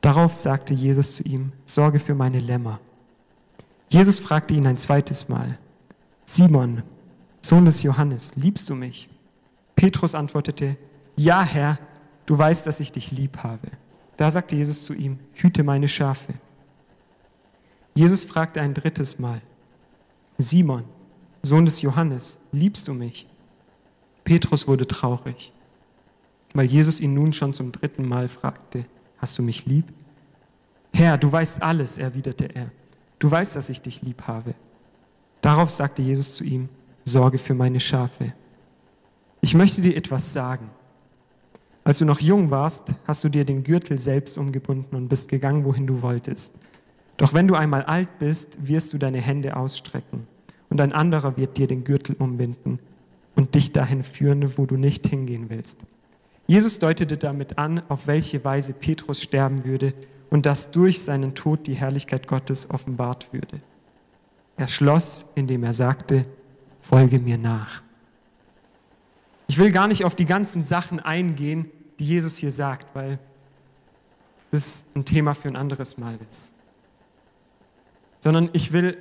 Darauf 0.00 0.32
sagte 0.34 0.74
Jesus 0.74 1.16
zu 1.16 1.24
ihm, 1.24 1.52
sorge 1.66 1.98
für 1.98 2.14
meine 2.14 2.38
Lämmer. 2.38 2.78
Jesus 3.88 4.20
fragte 4.20 4.54
ihn 4.54 4.66
ein 4.66 4.76
zweites 4.76 5.28
Mal, 5.28 5.58
Simon, 6.24 6.82
Sohn 7.40 7.64
des 7.64 7.82
Johannes, 7.82 8.36
liebst 8.36 8.68
du 8.68 8.74
mich? 8.74 9.08
Petrus 9.74 10.14
antwortete, 10.14 10.76
ja 11.16 11.42
Herr, 11.42 11.78
du 12.30 12.38
weißt, 12.38 12.64
dass 12.64 12.78
ich 12.78 12.92
dich 12.92 13.10
lieb 13.10 13.38
habe. 13.38 13.66
Da 14.16 14.30
sagte 14.30 14.54
Jesus 14.54 14.84
zu 14.84 14.94
ihm, 14.94 15.18
hüte 15.34 15.64
meine 15.64 15.88
Schafe. 15.88 16.34
Jesus 17.92 18.24
fragte 18.24 18.60
ein 18.60 18.72
drittes 18.72 19.18
Mal, 19.18 19.42
Simon, 20.38 20.84
Sohn 21.42 21.64
des 21.64 21.82
Johannes, 21.82 22.38
liebst 22.52 22.86
du 22.86 22.94
mich? 22.94 23.26
Petrus 24.22 24.68
wurde 24.68 24.86
traurig, 24.86 25.52
weil 26.54 26.66
Jesus 26.66 27.00
ihn 27.00 27.14
nun 27.14 27.32
schon 27.32 27.52
zum 27.52 27.72
dritten 27.72 28.06
Mal 28.06 28.28
fragte, 28.28 28.84
hast 29.18 29.36
du 29.36 29.42
mich 29.42 29.66
lieb? 29.66 29.92
Herr, 30.94 31.18
du 31.18 31.32
weißt 31.32 31.64
alles, 31.64 31.98
erwiderte 31.98 32.44
er. 32.54 32.70
Du 33.18 33.28
weißt, 33.28 33.56
dass 33.56 33.70
ich 33.70 33.82
dich 33.82 34.02
lieb 34.02 34.22
habe. 34.28 34.54
Darauf 35.40 35.70
sagte 35.70 36.00
Jesus 36.00 36.36
zu 36.36 36.44
ihm, 36.44 36.68
sorge 37.04 37.38
für 37.38 37.54
meine 37.54 37.80
Schafe. 37.80 38.32
Ich 39.40 39.54
möchte 39.54 39.82
dir 39.82 39.96
etwas 39.96 40.32
sagen. 40.32 40.70
Als 41.84 41.98
du 41.98 42.04
noch 42.04 42.20
jung 42.20 42.50
warst, 42.50 42.94
hast 43.06 43.24
du 43.24 43.28
dir 43.28 43.44
den 43.44 43.64
Gürtel 43.64 43.98
selbst 43.98 44.36
umgebunden 44.38 44.96
und 44.96 45.08
bist 45.08 45.28
gegangen, 45.28 45.64
wohin 45.64 45.86
du 45.86 46.02
wolltest. 46.02 46.66
Doch 47.16 47.34
wenn 47.34 47.48
du 47.48 47.54
einmal 47.54 47.84
alt 47.84 48.18
bist, 48.18 48.66
wirst 48.66 48.92
du 48.92 48.98
deine 48.98 49.20
Hände 49.20 49.56
ausstrecken 49.56 50.26
und 50.68 50.80
ein 50.80 50.92
anderer 50.92 51.36
wird 51.36 51.58
dir 51.58 51.66
den 51.66 51.84
Gürtel 51.84 52.16
umbinden 52.18 52.78
und 53.34 53.54
dich 53.54 53.72
dahin 53.72 54.02
führen, 54.02 54.56
wo 54.58 54.66
du 54.66 54.76
nicht 54.76 55.06
hingehen 55.06 55.50
willst. 55.50 55.86
Jesus 56.46 56.78
deutete 56.78 57.16
damit 57.16 57.58
an, 57.58 57.82
auf 57.88 58.06
welche 58.06 58.44
Weise 58.44 58.72
Petrus 58.72 59.22
sterben 59.22 59.64
würde 59.64 59.94
und 60.30 60.46
dass 60.46 60.70
durch 60.70 61.02
seinen 61.02 61.34
Tod 61.34 61.66
die 61.66 61.74
Herrlichkeit 61.74 62.26
Gottes 62.26 62.70
offenbart 62.70 63.32
würde. 63.32 63.60
Er 64.56 64.68
schloss, 64.68 65.26
indem 65.34 65.64
er 65.64 65.72
sagte, 65.72 66.22
folge 66.80 67.18
mir 67.18 67.38
nach. 67.38 67.82
Ich 69.50 69.58
will 69.58 69.72
gar 69.72 69.88
nicht 69.88 70.04
auf 70.04 70.14
die 70.14 70.26
ganzen 70.26 70.62
Sachen 70.62 71.00
eingehen, 71.00 71.68
die 71.98 72.04
Jesus 72.04 72.36
hier 72.36 72.52
sagt, 72.52 72.94
weil 72.94 73.18
das 74.52 74.92
ein 74.94 75.04
Thema 75.04 75.34
für 75.34 75.48
ein 75.48 75.56
anderes 75.56 75.98
Mal 75.98 76.16
ist. 76.28 76.52
Sondern 78.20 78.48
ich 78.52 78.70
will 78.70 78.96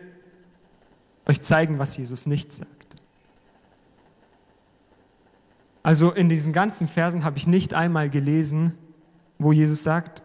euch 1.27 1.39
zeigen, 1.39 1.77
was 1.77 1.95
Jesus 1.97 2.25
nicht 2.25 2.51
sagt. 2.51 2.87
Also 5.83 6.13
in 6.13 6.29
diesen 6.29 6.51
ganzen 6.51 6.87
Versen 6.87 7.23
habe 7.23 7.37
ich 7.37 7.45
nicht 7.45 7.75
einmal 7.75 8.09
gelesen, 8.09 8.73
wo 9.37 9.51
Jesus 9.51 9.83
sagt, 9.83 10.23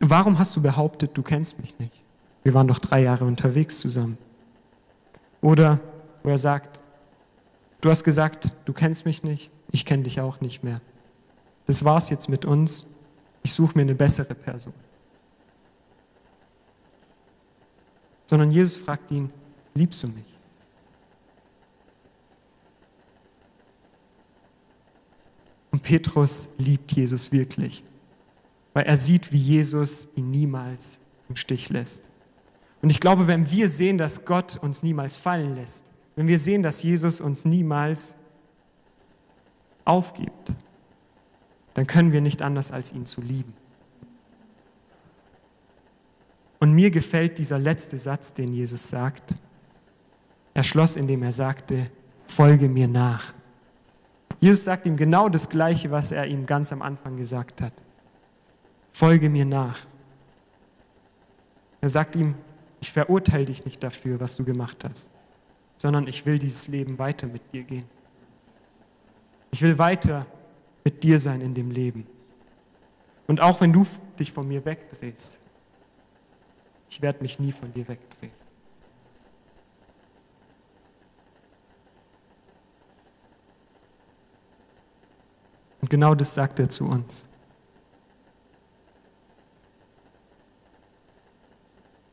warum 0.00 0.40
hast 0.40 0.56
du 0.56 0.62
behauptet, 0.62 1.12
du 1.14 1.22
kennst 1.22 1.60
mich 1.60 1.78
nicht? 1.78 2.02
Wir 2.42 2.54
waren 2.54 2.66
doch 2.66 2.80
drei 2.80 3.02
Jahre 3.02 3.24
unterwegs 3.24 3.78
zusammen. 3.78 4.18
Oder 5.40 5.78
wo 6.24 6.30
er 6.30 6.38
sagt, 6.38 6.77
du 7.80 7.90
hast 7.90 8.04
gesagt, 8.04 8.52
du 8.64 8.72
kennst 8.72 9.06
mich 9.06 9.22
nicht, 9.22 9.50
ich 9.70 9.84
kenne 9.84 10.04
dich 10.04 10.20
auch 10.20 10.40
nicht 10.40 10.64
mehr. 10.64 10.80
Das 11.66 11.84
war's 11.84 12.10
jetzt 12.10 12.28
mit 12.28 12.44
uns, 12.44 12.86
ich 13.42 13.52
suche 13.52 13.76
mir 13.76 13.82
eine 13.82 13.94
bessere 13.94 14.34
Person. 14.34 14.72
Sondern 18.24 18.50
Jesus 18.50 18.76
fragt 18.76 19.10
ihn, 19.10 19.30
liebst 19.74 20.02
du 20.02 20.08
mich? 20.08 20.38
Und 25.70 25.82
Petrus 25.82 26.48
liebt 26.58 26.92
Jesus 26.92 27.30
wirklich, 27.32 27.84
weil 28.72 28.84
er 28.84 28.96
sieht, 28.96 29.32
wie 29.32 29.38
Jesus 29.38 30.08
ihn 30.16 30.30
niemals 30.30 31.00
im 31.28 31.36
Stich 31.36 31.68
lässt. 31.68 32.08
Und 32.80 32.90
ich 32.90 33.00
glaube, 33.00 33.26
wenn 33.26 33.50
wir 33.50 33.68
sehen, 33.68 33.98
dass 33.98 34.24
Gott 34.24 34.56
uns 34.56 34.82
niemals 34.82 35.16
fallen 35.16 35.54
lässt, 35.54 35.90
wenn 36.18 36.26
wir 36.26 36.40
sehen, 36.40 36.64
dass 36.64 36.82
Jesus 36.82 37.20
uns 37.20 37.44
niemals 37.44 38.16
aufgibt, 39.84 40.52
dann 41.74 41.86
können 41.86 42.10
wir 42.10 42.20
nicht 42.20 42.42
anders 42.42 42.72
als 42.72 42.90
ihn 42.90 43.06
zu 43.06 43.20
lieben. 43.20 43.54
Und 46.58 46.72
mir 46.72 46.90
gefällt 46.90 47.38
dieser 47.38 47.60
letzte 47.60 47.98
Satz, 47.98 48.32
den 48.34 48.52
Jesus 48.52 48.88
sagt. 48.88 49.36
Er 50.54 50.64
schloss, 50.64 50.96
indem 50.96 51.22
er 51.22 51.30
sagte, 51.30 51.84
folge 52.26 52.68
mir 52.68 52.88
nach. 52.88 53.32
Jesus 54.40 54.64
sagt 54.64 54.86
ihm 54.86 54.96
genau 54.96 55.28
das 55.28 55.48
Gleiche, 55.48 55.92
was 55.92 56.10
er 56.10 56.26
ihm 56.26 56.46
ganz 56.46 56.72
am 56.72 56.82
Anfang 56.82 57.16
gesagt 57.16 57.60
hat. 57.60 57.74
Folge 58.90 59.30
mir 59.30 59.44
nach. 59.44 59.78
Er 61.80 61.90
sagt 61.90 62.16
ihm, 62.16 62.34
ich 62.80 62.90
verurteile 62.90 63.44
dich 63.44 63.64
nicht 63.64 63.84
dafür, 63.84 64.18
was 64.18 64.34
du 64.34 64.44
gemacht 64.44 64.82
hast, 64.82 65.12
sondern 65.78 66.06
ich 66.06 66.26
will 66.26 66.38
dieses 66.38 66.68
Leben 66.68 66.98
weiter 66.98 67.26
mit 67.26 67.52
dir 67.52 67.62
gehen. 67.62 67.84
Ich 69.50 69.62
will 69.62 69.78
weiter 69.78 70.26
mit 70.84 71.02
dir 71.02 71.18
sein 71.18 71.40
in 71.40 71.54
dem 71.54 71.70
Leben. 71.70 72.06
Und 73.26 73.40
auch 73.40 73.60
wenn 73.60 73.72
du 73.72 73.86
dich 74.18 74.32
von 74.32 74.46
mir 74.46 74.64
wegdrehst, 74.64 75.40
ich 76.90 77.00
werde 77.00 77.20
mich 77.22 77.38
nie 77.38 77.52
von 77.52 77.72
dir 77.72 77.86
wegdrehen. 77.86 78.32
Und 85.80 85.90
genau 85.90 86.14
das 86.14 86.34
sagt 86.34 86.58
er 86.58 86.68
zu 86.68 86.86
uns. 86.86 87.30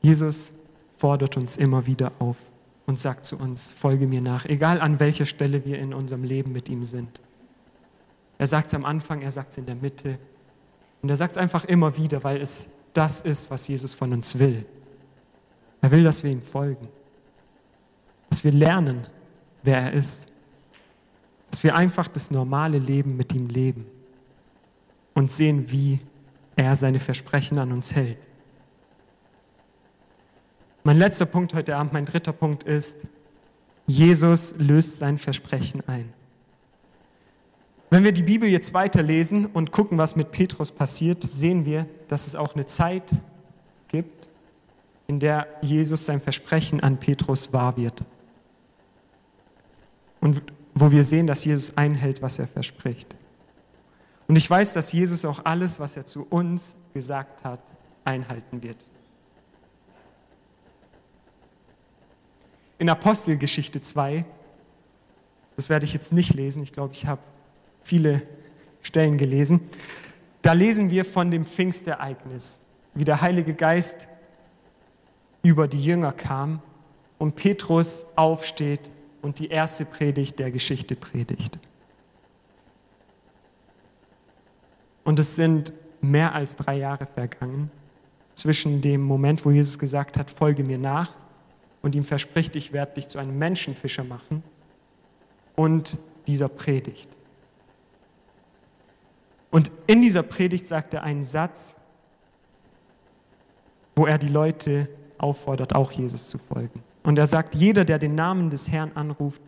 Jesus 0.01 0.53
fordert 0.97 1.35
uns 1.35 1.57
immer 1.57 1.85
wieder 1.87 2.11
auf 2.19 2.51
und 2.85 2.99
sagt 2.99 3.25
zu 3.25 3.37
uns, 3.37 3.73
folge 3.73 4.07
mir 4.07 4.21
nach, 4.21 4.45
egal 4.45 4.81
an 4.81 4.99
welcher 4.99 5.25
Stelle 5.25 5.65
wir 5.65 5.79
in 5.79 5.93
unserem 5.93 6.23
Leben 6.23 6.51
mit 6.51 6.69
ihm 6.69 6.83
sind. 6.83 7.21
Er 8.37 8.47
sagt 8.47 8.67
es 8.67 8.73
am 8.73 8.85
Anfang, 8.85 9.21
er 9.21 9.31
sagt 9.31 9.51
es 9.51 9.57
in 9.57 9.65
der 9.65 9.75
Mitte 9.75 10.19
und 11.01 11.09
er 11.09 11.15
sagt 11.15 11.31
es 11.31 11.37
einfach 11.37 11.65
immer 11.65 11.97
wieder, 11.97 12.23
weil 12.23 12.41
es 12.41 12.69
das 12.93 13.21
ist, 13.21 13.51
was 13.51 13.67
Jesus 13.67 13.95
von 13.95 14.13
uns 14.13 14.39
will. 14.39 14.65
Er 15.81 15.91
will, 15.91 16.03
dass 16.03 16.23
wir 16.23 16.31
ihm 16.31 16.41
folgen, 16.41 16.87
dass 18.29 18.43
wir 18.43 18.51
lernen, 18.51 19.07
wer 19.63 19.77
er 19.79 19.93
ist, 19.93 20.31
dass 21.51 21.63
wir 21.63 21.75
einfach 21.75 22.07
das 22.07 22.31
normale 22.31 22.79
Leben 22.79 23.15
mit 23.15 23.33
ihm 23.33 23.47
leben 23.47 23.85
und 25.13 25.31
sehen, 25.31 25.71
wie 25.71 25.99
er 26.55 26.75
seine 26.75 26.99
Versprechen 26.99 27.57
an 27.59 27.71
uns 27.71 27.95
hält. 27.95 28.27
Mein 30.85 30.97
letzter 30.99 31.25
Punkt 31.25 31.55
heute 31.55 31.75
Abend, 31.77 31.93
mein 31.93 32.05
dritter 32.05 32.31
Punkt 32.31 32.61
ist, 32.61 33.07
Jesus 33.87 34.59
löst 34.59 34.99
sein 34.99 35.17
Versprechen 35.17 35.81
ein. 35.87 36.13
Wenn 37.89 38.03
wir 38.03 38.11
die 38.11 38.21
Bibel 38.21 38.47
jetzt 38.47 38.75
weiterlesen 38.75 39.47
und 39.47 39.71
gucken, 39.71 39.97
was 39.97 40.15
mit 40.15 40.31
Petrus 40.31 40.71
passiert, 40.71 41.23
sehen 41.23 41.65
wir, 41.65 41.87
dass 42.07 42.27
es 42.27 42.35
auch 42.35 42.53
eine 42.53 42.67
Zeit 42.67 43.19
gibt, 43.87 44.29
in 45.07 45.19
der 45.19 45.47
Jesus 45.63 46.05
sein 46.05 46.21
Versprechen 46.21 46.81
an 46.81 46.99
Petrus 46.99 47.51
wahr 47.51 47.77
wird. 47.77 48.03
Und 50.21 50.43
wo 50.75 50.91
wir 50.91 51.03
sehen, 51.03 51.25
dass 51.25 51.45
Jesus 51.45 51.77
einhält, 51.77 52.21
was 52.21 52.37
er 52.37 52.45
verspricht. 52.45 53.15
Und 54.27 54.35
ich 54.35 54.47
weiß, 54.47 54.73
dass 54.73 54.91
Jesus 54.91 55.25
auch 55.25 55.45
alles, 55.45 55.79
was 55.79 55.97
er 55.97 56.05
zu 56.05 56.27
uns 56.29 56.75
gesagt 56.93 57.43
hat, 57.43 57.61
einhalten 58.03 58.61
wird. 58.61 58.85
In 62.77 62.89
Apostelgeschichte 62.89 63.79
2, 63.79 64.25
das 65.55 65.69
werde 65.69 65.85
ich 65.85 65.93
jetzt 65.93 66.11
nicht 66.11 66.33
lesen, 66.33 66.61
ich 66.61 66.73
glaube, 66.73 66.93
ich 66.93 67.05
habe 67.05 67.21
viele 67.83 68.21
Stellen 68.81 69.17
gelesen, 69.17 69.61
da 70.41 70.53
lesen 70.53 70.89
wir 70.89 71.05
von 71.05 71.31
dem 71.31 71.45
Pfingstereignis, 71.45 72.67
wie 72.93 73.05
der 73.05 73.21
Heilige 73.21 73.53
Geist 73.53 74.07
über 75.41 75.67
die 75.67 75.83
Jünger 75.83 76.11
kam 76.11 76.61
und 77.17 77.35
Petrus 77.35 78.07
aufsteht 78.15 78.91
und 79.21 79.39
die 79.39 79.47
erste 79.47 79.85
Predigt 79.85 80.37
der 80.39 80.51
Geschichte 80.51 80.95
predigt. 80.95 81.57
Und 85.03 85.19
es 85.19 85.35
sind 85.35 85.71
mehr 86.01 86.33
als 86.33 86.55
drei 86.55 86.77
Jahre 86.77 87.05
vergangen. 87.05 87.71
Zwischen 88.33 88.81
dem 88.81 89.01
Moment, 89.01 89.45
wo 89.45 89.51
Jesus 89.51 89.79
gesagt 89.79 90.17
hat, 90.17 90.29
folge 90.29 90.63
mir 90.63 90.77
nach 90.77 91.11
und 91.85 91.93
ihm 91.93 92.03
verspricht, 92.03 92.55
ich 92.55 92.73
werde 92.73 92.95
dich 92.95 93.09
zu 93.09 93.19
einem 93.19 93.37
Menschenfischer 93.37 94.03
machen 94.03 94.41
und 95.55 95.99
dieser 96.25 96.49
Predigt. 96.49 97.15
Und 99.51 99.71
in 99.85 100.01
dieser 100.01 100.23
Predigt 100.23 100.67
sagt 100.67 100.95
er 100.95 101.03
einen 101.03 101.23
Satz, 101.23 101.75
wo 103.95 104.07
er 104.07 104.17
die 104.17 104.29
Leute 104.29 104.89
auffordert, 105.19 105.75
auch 105.75 105.91
Jesus 105.91 106.27
zu 106.27 106.39
folgen. 106.39 106.81
Und 107.03 107.19
er 107.19 107.27
sagt, 107.27 107.53
jeder, 107.53 107.85
der 107.85 107.99
den 107.99 108.15
Namen 108.15 108.49
des 108.49 108.71
Herrn 108.71 108.91
anruft, 108.95 109.43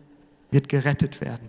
wird 0.52 0.68
gerettet 0.68 1.20
werden. 1.20 1.48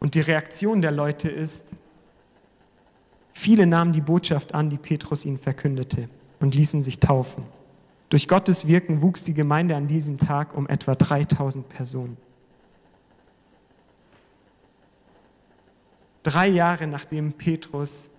Und 0.00 0.16
die 0.16 0.20
Reaktion 0.20 0.82
der 0.82 0.90
Leute 0.90 1.30
ist, 1.30 1.72
viele 3.32 3.66
nahmen 3.66 3.94
die 3.94 4.02
Botschaft 4.02 4.52
an, 4.52 4.68
die 4.68 4.76
Petrus 4.76 5.24
ihnen 5.24 5.38
verkündete 5.38 6.10
und 6.42 6.54
ließen 6.56 6.82
sich 6.82 6.98
taufen. 6.98 7.44
Durch 8.10 8.28
Gottes 8.28 8.66
Wirken 8.66 9.00
wuchs 9.00 9.22
die 9.22 9.32
Gemeinde 9.32 9.76
an 9.76 9.86
diesem 9.86 10.18
Tag 10.18 10.54
um 10.54 10.66
etwa 10.68 10.94
3000 10.94 11.66
Personen. 11.68 12.18
Drei 16.22 16.48
Jahre 16.48 16.86
nachdem 16.86 17.32
Petrus 17.32 18.10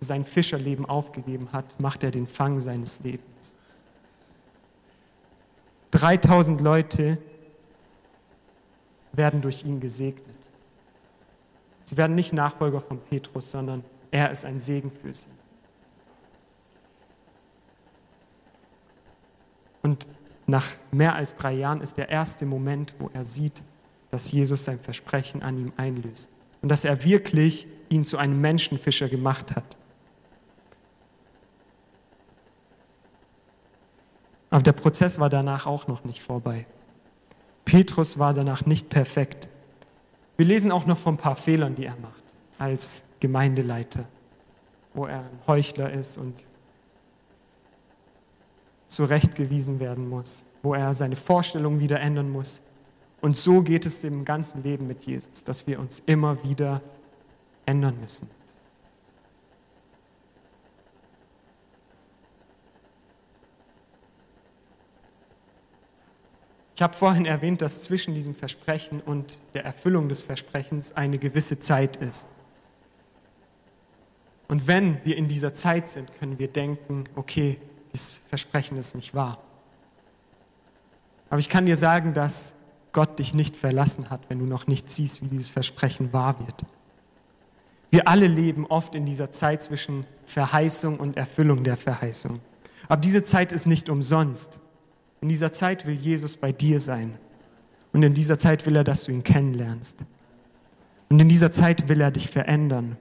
sein 0.00 0.24
Fischerleben 0.24 0.86
aufgegeben 0.86 1.48
hat, 1.52 1.80
macht 1.80 2.04
er 2.04 2.10
den 2.10 2.26
Fang 2.26 2.60
seines 2.60 3.00
Lebens. 3.00 3.56
3000 5.90 6.60
Leute 6.60 7.18
werden 9.12 9.40
durch 9.40 9.64
ihn 9.64 9.80
gesegnet. 9.80 10.36
Sie 11.84 11.96
werden 11.96 12.14
nicht 12.14 12.32
Nachfolger 12.32 12.80
von 12.80 13.00
Petrus, 13.00 13.50
sondern 13.50 13.82
er 14.10 14.30
ist 14.30 14.44
ein 14.44 14.58
Segen 14.58 14.90
für 14.90 15.12
sie. 15.12 15.39
Und 19.82 20.06
nach 20.46 20.66
mehr 20.90 21.14
als 21.14 21.34
drei 21.34 21.52
Jahren 21.52 21.80
ist 21.80 21.96
der 21.96 22.08
erste 22.08 22.46
Moment, 22.46 22.94
wo 22.98 23.10
er 23.12 23.24
sieht, 23.24 23.64
dass 24.10 24.32
Jesus 24.32 24.64
sein 24.64 24.78
Versprechen 24.78 25.42
an 25.42 25.58
ihm 25.58 25.72
einlöst 25.76 26.30
und 26.62 26.68
dass 26.68 26.84
er 26.84 27.04
wirklich 27.04 27.66
ihn 27.88 28.04
zu 28.04 28.18
einem 28.18 28.40
Menschenfischer 28.40 29.08
gemacht 29.08 29.54
hat. 29.54 29.76
Aber 34.50 34.62
der 34.62 34.72
Prozess 34.72 35.20
war 35.20 35.30
danach 35.30 35.66
auch 35.66 35.86
noch 35.86 36.04
nicht 36.04 36.20
vorbei. 36.20 36.66
Petrus 37.64 38.18
war 38.18 38.34
danach 38.34 38.66
nicht 38.66 38.90
perfekt. 38.90 39.48
Wir 40.36 40.46
lesen 40.46 40.72
auch 40.72 40.86
noch 40.86 40.98
von 40.98 41.14
ein 41.14 41.18
paar 41.18 41.36
Fehlern, 41.36 41.76
die 41.76 41.86
er 41.86 41.96
macht 41.98 42.22
als 42.58 43.04
Gemeindeleiter, 43.20 44.06
wo 44.92 45.06
er 45.06 45.20
ein 45.20 45.40
Heuchler 45.46 45.90
ist 45.92 46.18
und 46.18 46.46
zurechtgewiesen 49.00 49.80
werden 49.80 50.10
muss, 50.10 50.44
wo 50.62 50.74
er 50.74 50.92
seine 50.92 51.16
Vorstellungen 51.16 51.80
wieder 51.80 52.00
ändern 52.00 52.28
muss. 52.28 52.60
Und 53.22 53.34
so 53.34 53.62
geht 53.62 53.86
es 53.86 54.04
im 54.04 54.26
ganzen 54.26 54.62
Leben 54.62 54.86
mit 54.86 55.06
Jesus, 55.06 55.42
dass 55.42 55.66
wir 55.66 55.80
uns 55.80 56.00
immer 56.04 56.44
wieder 56.44 56.82
ändern 57.64 57.98
müssen. 57.98 58.28
Ich 66.74 66.82
habe 66.82 66.92
vorhin 66.92 67.24
erwähnt, 67.24 67.62
dass 67.62 67.80
zwischen 67.80 68.12
diesem 68.12 68.34
Versprechen 68.34 69.00
und 69.00 69.38
der 69.54 69.64
Erfüllung 69.64 70.10
des 70.10 70.20
Versprechens 70.20 70.92
eine 70.92 71.16
gewisse 71.16 71.58
Zeit 71.58 71.96
ist. 71.96 72.26
Und 74.46 74.66
wenn 74.66 75.02
wir 75.06 75.16
in 75.16 75.26
dieser 75.26 75.54
Zeit 75.54 75.88
sind, 75.88 76.12
können 76.18 76.38
wir 76.38 76.48
denken, 76.48 77.04
okay, 77.14 77.58
das 77.92 78.22
Versprechen 78.28 78.76
ist 78.78 78.94
nicht 78.94 79.14
wahr. 79.14 79.38
Aber 81.28 81.38
ich 81.38 81.48
kann 81.48 81.66
dir 81.66 81.76
sagen, 81.76 82.12
dass 82.14 82.54
Gott 82.92 83.18
dich 83.18 83.34
nicht 83.34 83.56
verlassen 83.56 84.10
hat, 84.10 84.28
wenn 84.28 84.38
du 84.38 84.46
noch 84.46 84.66
nicht 84.66 84.90
siehst, 84.90 85.22
wie 85.22 85.28
dieses 85.28 85.48
Versprechen 85.48 86.12
wahr 86.12 86.38
wird. 86.40 86.64
Wir 87.90 88.08
alle 88.08 88.26
leben 88.26 88.66
oft 88.66 88.94
in 88.94 89.06
dieser 89.06 89.30
Zeit 89.30 89.62
zwischen 89.62 90.06
Verheißung 90.24 90.98
und 90.98 91.16
Erfüllung 91.16 91.64
der 91.64 91.76
Verheißung. 91.76 92.40
Aber 92.88 93.00
diese 93.00 93.22
Zeit 93.22 93.52
ist 93.52 93.66
nicht 93.66 93.88
umsonst. 93.88 94.60
In 95.20 95.28
dieser 95.28 95.52
Zeit 95.52 95.86
will 95.86 95.94
Jesus 95.94 96.36
bei 96.36 96.52
dir 96.52 96.80
sein. 96.80 97.18
Und 97.92 98.02
in 98.02 98.14
dieser 98.14 98.38
Zeit 98.38 98.66
will 98.66 98.76
er, 98.76 98.84
dass 98.84 99.04
du 99.04 99.12
ihn 99.12 99.22
kennenlernst. 99.22 100.04
Und 101.08 101.20
in 101.20 101.28
dieser 101.28 101.50
Zeit 101.50 101.88
will 101.88 102.00
er 102.00 102.10
dich 102.10 102.28
verändern. 102.28 102.96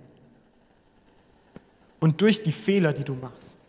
Und 1.99 2.21
durch 2.21 2.41
die 2.41 2.51
Fehler, 2.51 2.93
die 2.93 3.03
du 3.03 3.13
machst 3.13 3.68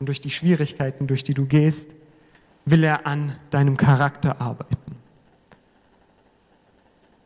und 0.00 0.06
durch 0.06 0.20
die 0.20 0.30
Schwierigkeiten, 0.30 1.06
durch 1.06 1.22
die 1.22 1.34
du 1.34 1.46
gehst, 1.46 1.94
will 2.64 2.82
er 2.84 3.06
an 3.06 3.38
deinem 3.50 3.76
Charakter 3.76 4.40
arbeiten 4.40 4.96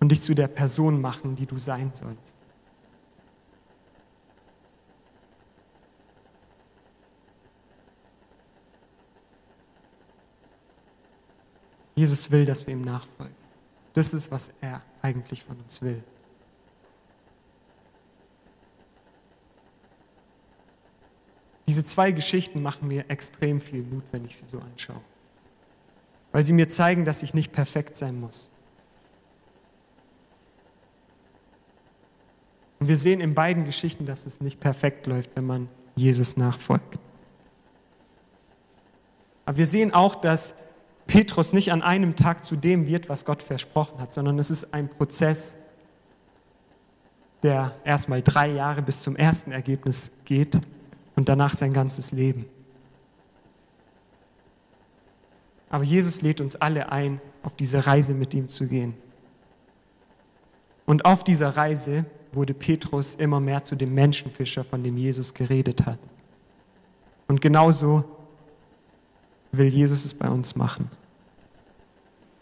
und 0.00 0.10
dich 0.10 0.20
zu 0.20 0.34
der 0.34 0.48
Person 0.48 1.00
machen, 1.00 1.36
die 1.36 1.46
du 1.46 1.58
sein 1.58 1.90
sollst. 1.94 2.38
Jesus 11.94 12.30
will, 12.32 12.44
dass 12.44 12.66
wir 12.66 12.74
ihm 12.74 12.82
nachfolgen. 12.82 13.36
Das 13.92 14.12
ist, 14.12 14.32
was 14.32 14.54
er 14.60 14.82
eigentlich 15.00 15.44
von 15.44 15.56
uns 15.60 15.80
will. 15.80 16.02
Diese 21.74 21.84
zwei 21.84 22.12
Geschichten 22.12 22.62
machen 22.62 22.86
mir 22.86 23.10
extrem 23.10 23.60
viel 23.60 23.82
Mut, 23.82 24.04
wenn 24.12 24.24
ich 24.24 24.36
sie 24.36 24.46
so 24.46 24.60
anschaue. 24.60 25.00
Weil 26.30 26.44
sie 26.44 26.52
mir 26.52 26.68
zeigen, 26.68 27.04
dass 27.04 27.24
ich 27.24 27.34
nicht 27.34 27.50
perfekt 27.50 27.96
sein 27.96 28.20
muss. 28.20 28.48
Und 32.78 32.86
wir 32.86 32.96
sehen 32.96 33.20
in 33.20 33.34
beiden 33.34 33.64
Geschichten, 33.64 34.06
dass 34.06 34.24
es 34.24 34.40
nicht 34.40 34.60
perfekt 34.60 35.08
läuft, 35.08 35.34
wenn 35.34 35.46
man 35.46 35.68
Jesus 35.96 36.36
nachfolgt. 36.36 37.00
Aber 39.44 39.58
wir 39.58 39.66
sehen 39.66 39.92
auch, 39.92 40.14
dass 40.14 40.62
Petrus 41.08 41.52
nicht 41.52 41.72
an 41.72 41.82
einem 41.82 42.14
Tag 42.14 42.44
zu 42.44 42.54
dem 42.54 42.86
wird, 42.86 43.08
was 43.08 43.24
Gott 43.24 43.42
versprochen 43.42 44.00
hat, 44.00 44.14
sondern 44.14 44.38
es 44.38 44.52
ist 44.52 44.74
ein 44.74 44.88
Prozess, 44.88 45.56
der 47.42 47.74
erstmal 47.84 48.22
drei 48.22 48.52
Jahre 48.52 48.80
bis 48.80 49.02
zum 49.02 49.16
ersten 49.16 49.50
Ergebnis 49.50 50.20
geht 50.24 50.60
und 51.16 51.28
danach 51.28 51.54
sein 51.54 51.72
ganzes 51.72 52.12
Leben. 52.12 52.46
Aber 55.70 55.84
Jesus 55.84 56.22
lädt 56.22 56.40
uns 56.40 56.56
alle 56.56 56.92
ein, 56.92 57.20
auf 57.42 57.56
diese 57.56 57.86
Reise 57.86 58.14
mit 58.14 58.32
ihm 58.34 58.48
zu 58.48 58.66
gehen. 58.66 58.94
Und 60.86 61.04
auf 61.04 61.24
dieser 61.24 61.56
Reise 61.56 62.06
wurde 62.32 62.54
Petrus 62.54 63.14
immer 63.14 63.40
mehr 63.40 63.64
zu 63.64 63.74
dem 63.74 63.94
Menschenfischer, 63.94 64.64
von 64.64 64.82
dem 64.82 64.96
Jesus 64.96 65.34
geredet 65.34 65.86
hat. 65.86 65.98
Und 67.26 67.40
genauso 67.40 68.04
will 69.52 69.66
Jesus 69.66 70.04
es 70.04 70.14
bei 70.14 70.28
uns 70.28 70.56
machen. 70.56 70.90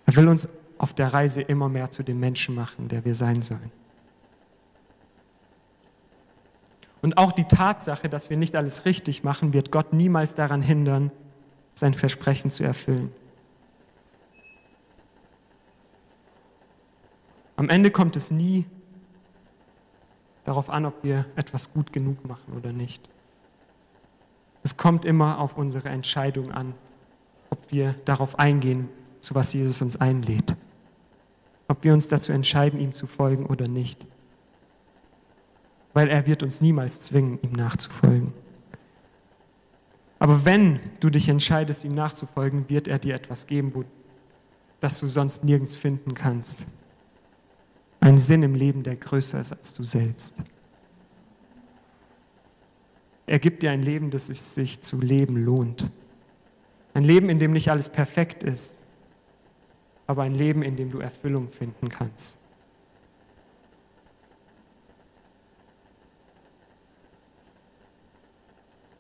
Er 0.07 0.17
will 0.17 0.29
uns 0.29 0.49
auf 0.79 0.93
der 0.93 1.13
Reise 1.13 1.43
immer 1.43 1.69
mehr 1.69 1.91
zu 1.91 2.03
dem 2.03 2.19
Menschen 2.19 2.55
machen, 2.55 2.89
der 2.89 3.05
wir 3.05 3.15
sein 3.15 3.41
sollen. 3.41 3.71
Und 7.03 7.19
auch 7.19 7.33
die 7.33 7.45
Tatsache, 7.45 8.09
dass 8.09 8.31
wir 8.31 8.37
nicht 8.37 8.55
alles 8.55 8.85
richtig 8.85 9.25
machen, 9.25 9.53
wird 9.53 9.73
Gott 9.73 9.93
niemals 9.93 10.35
daran 10.35 10.63
hindern, 10.63 11.11
sein 11.75 11.95
Versprechen 11.95 12.51
zu 12.51 12.63
erfüllen. 12.63 13.13
Am 17.57 17.69
Ende 17.69 17.91
kommt 17.91 18.17
es 18.17 18.31
nie 18.31 18.67
darauf 20.45 20.71
an, 20.71 20.87
ob 20.87 21.05
wir 21.05 21.27
etwas 21.37 21.73
gut 21.73 21.93
genug 21.93 22.27
machen 22.27 22.55
oder 22.57 22.73
nicht. 22.73 23.09
Es 24.63 24.77
kommt 24.77 25.05
immer 25.05 25.39
auf 25.39 25.57
unsere 25.57 25.89
Entscheidung 25.89 26.53
an, 26.53 26.75
ob 27.51 27.59
wir 27.71 27.93
darauf 28.05 28.39
eingehen, 28.39 28.89
zu 29.21 29.35
was 29.35 29.53
Jesus 29.53 29.83
uns 29.83 30.01
einlädt. 30.01 30.57
Ob 31.69 31.85
wir 31.85 31.93
uns 31.93 32.09
dazu 32.09 32.33
entscheiden, 32.33 32.81
ihm 32.81 32.93
zu 32.93 33.07
folgen 33.07 33.47
oder 33.47 33.67
nicht. 33.67 34.07
Weil 35.93 36.09
er 36.09 36.27
wird 36.27 36.43
uns 36.43 36.61
niemals 36.61 37.01
zwingen, 37.01 37.39
ihm 37.43 37.53
nachzufolgen. 37.53 38.33
Aber 40.19 40.45
wenn 40.45 40.81
du 41.01 41.11
dich 41.11 41.29
entscheidest, 41.29 41.85
ihm 41.85 41.95
nachzufolgen, 41.95 42.71
wird 42.71 42.87
er 42.89 42.99
dir 42.99 43.15
etwas 43.15 43.47
geben, 43.47 43.85
das 44.81 45.01
du 45.01 45.07
sonst 45.07 45.45
nirgends 45.45 45.77
finden 45.77 46.15
kannst. 46.15 46.67
Ein 48.01 48.17
Sinn 48.17 48.43
im 48.43 48.55
Leben, 48.55 48.83
der 48.83 48.97
größer 48.97 49.41
ist 49.41 49.53
als 49.53 49.75
du 49.75 49.83
selbst. 49.83 50.43
Er 53.27 53.39
gibt 53.39 53.63
dir 53.63 53.71
ein 53.71 53.83
Leben, 53.83 54.11
das 54.11 54.29
es 54.29 54.55
sich 54.55 54.81
zu 54.81 55.01
leben 55.01 55.37
lohnt. 55.37 55.91
Ein 56.95 57.05
Leben, 57.05 57.29
in 57.29 57.39
dem 57.39 57.53
nicht 57.53 57.71
alles 57.71 57.89
perfekt 57.89 58.43
ist, 58.43 58.81
aber 60.07 60.23
ein 60.23 60.35
Leben, 60.35 60.63
in 60.63 60.77
dem 60.77 60.91
du 60.91 60.99
Erfüllung 60.99 61.51
finden 61.51 61.89
kannst. 61.89 62.42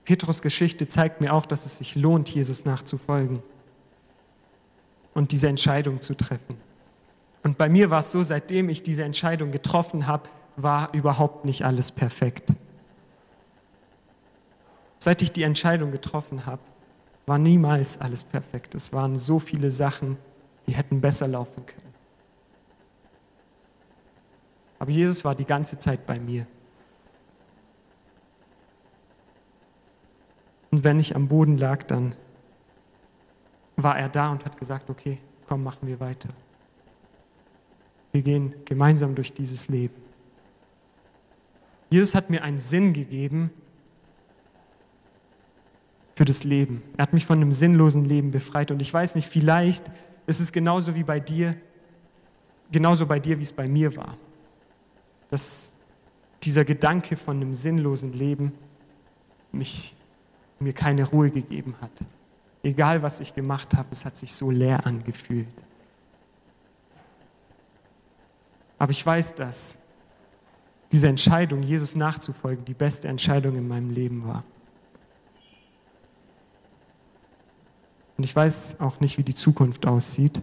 Petrus 0.04 0.42
Geschichte 0.42 0.88
zeigt 0.88 1.20
mir 1.20 1.32
auch, 1.32 1.46
dass 1.46 1.64
es 1.64 1.78
sich 1.78 1.94
lohnt, 1.94 2.28
Jesus 2.28 2.64
nachzufolgen 2.64 3.42
und 5.14 5.32
diese 5.32 5.48
Entscheidung 5.48 6.00
zu 6.00 6.14
treffen. 6.14 6.56
Und 7.42 7.58
bei 7.58 7.68
mir 7.68 7.90
war 7.90 8.00
es 8.00 8.12
so, 8.12 8.22
seitdem 8.22 8.68
ich 8.68 8.82
diese 8.82 9.04
Entscheidung 9.04 9.50
getroffen 9.50 10.06
habe, 10.06 10.28
war 10.56 10.92
überhaupt 10.92 11.44
nicht 11.44 11.64
alles 11.64 11.90
perfekt. 11.92 12.52
Seit 14.98 15.22
ich 15.22 15.32
die 15.32 15.42
Entscheidung 15.42 15.90
getroffen 15.90 16.46
habe, 16.46 16.62
war 17.26 17.38
niemals 17.38 18.00
alles 18.00 18.24
perfekt. 18.24 18.74
Es 18.74 18.92
waren 18.92 19.16
so 19.16 19.38
viele 19.38 19.70
Sachen, 19.70 20.16
die 20.66 20.74
hätten 20.74 21.00
besser 21.00 21.28
laufen 21.28 21.66
können. 21.66 21.92
Aber 24.78 24.90
Jesus 24.90 25.24
war 25.24 25.34
die 25.34 25.44
ganze 25.44 25.78
Zeit 25.78 26.06
bei 26.06 26.18
mir. 26.18 26.46
Und 30.72 30.82
wenn 30.82 30.98
ich 30.98 31.14
am 31.14 31.28
Boden 31.28 31.58
lag, 31.58 31.84
dann 31.84 32.16
war 33.76 33.96
er 33.96 34.08
da 34.08 34.30
und 34.30 34.44
hat 34.44 34.58
gesagt, 34.58 34.90
okay, 34.90 35.18
komm, 35.46 35.62
machen 35.62 35.86
wir 35.86 36.00
weiter. 36.00 36.28
Wir 38.10 38.22
gehen 38.22 38.54
gemeinsam 38.64 39.14
durch 39.14 39.32
dieses 39.32 39.68
Leben. 39.68 39.94
Jesus 41.90 42.14
hat 42.14 42.30
mir 42.30 42.42
einen 42.42 42.58
Sinn 42.58 42.94
gegeben 42.94 43.50
für 46.14 46.24
das 46.24 46.42
Leben. 46.42 46.82
Er 46.96 47.02
hat 47.02 47.12
mich 47.12 47.26
von 47.26 47.38
einem 47.38 47.52
sinnlosen 47.52 48.04
Leben 48.04 48.30
befreit. 48.30 48.70
Und 48.70 48.80
ich 48.80 48.92
weiß 48.92 49.14
nicht, 49.14 49.28
vielleicht 49.28 49.90
ist 50.26 50.40
es 50.40 50.52
genauso 50.52 50.94
wie 50.94 51.04
bei 51.04 51.20
dir, 51.20 51.54
genauso 52.70 53.06
bei 53.06 53.18
dir, 53.18 53.38
wie 53.38 53.42
es 53.42 53.52
bei 53.52 53.68
mir 53.68 53.94
war. 53.96 54.16
Dass 55.30 55.74
dieser 56.42 56.64
Gedanke 56.64 57.16
von 57.16 57.36
einem 57.36 57.52
sinnlosen 57.54 58.14
Leben 58.14 58.52
mich, 59.52 59.94
mir 60.62 60.72
keine 60.72 61.04
Ruhe 61.04 61.30
gegeben 61.30 61.74
hat. 61.80 61.90
Egal, 62.62 63.02
was 63.02 63.20
ich 63.20 63.34
gemacht 63.34 63.74
habe, 63.74 63.88
es 63.90 64.04
hat 64.04 64.16
sich 64.16 64.32
so 64.32 64.50
leer 64.50 64.86
angefühlt. 64.86 65.48
Aber 68.78 68.90
ich 68.90 69.04
weiß, 69.04 69.34
dass 69.34 69.78
diese 70.90 71.08
Entscheidung, 71.08 71.62
Jesus 71.62 71.94
nachzufolgen, 71.94 72.64
die 72.64 72.74
beste 72.74 73.08
Entscheidung 73.08 73.56
in 73.56 73.66
meinem 73.66 73.90
Leben 73.90 74.26
war. 74.26 74.44
Und 78.18 78.24
ich 78.24 78.36
weiß 78.36 78.80
auch 78.80 79.00
nicht, 79.00 79.18
wie 79.18 79.22
die 79.22 79.34
Zukunft 79.34 79.86
aussieht, 79.86 80.40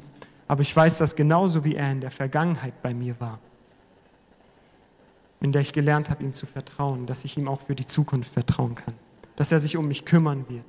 aber 0.48 0.62
ich 0.62 0.76
weiß, 0.76 0.98
dass 0.98 1.16
genauso 1.16 1.64
wie 1.64 1.76
er 1.76 1.92
in 1.92 2.02
der 2.02 2.12
Vergangenheit 2.12 2.82
bei 2.82 2.94
mir 2.94 3.20
war, 3.20 3.40
in 5.40 5.52
der 5.52 5.62
ich 5.62 5.72
gelernt 5.72 6.10
habe, 6.10 6.24
ihm 6.24 6.34
zu 6.34 6.48
vertrauen, 6.48 7.06
dass 7.06 7.24
ich 7.24 7.38
ihm 7.38 7.48
auch 7.48 7.62
für 7.62 7.76
die 7.76 7.86
Zukunft 7.86 8.34
vertrauen 8.34 8.74
kann, 8.74 8.96
dass 9.40 9.54
er 9.54 9.60
sich 9.62 9.78
um 9.78 9.88
mich 9.88 10.04
kümmern 10.04 10.44
wird. 10.50 10.66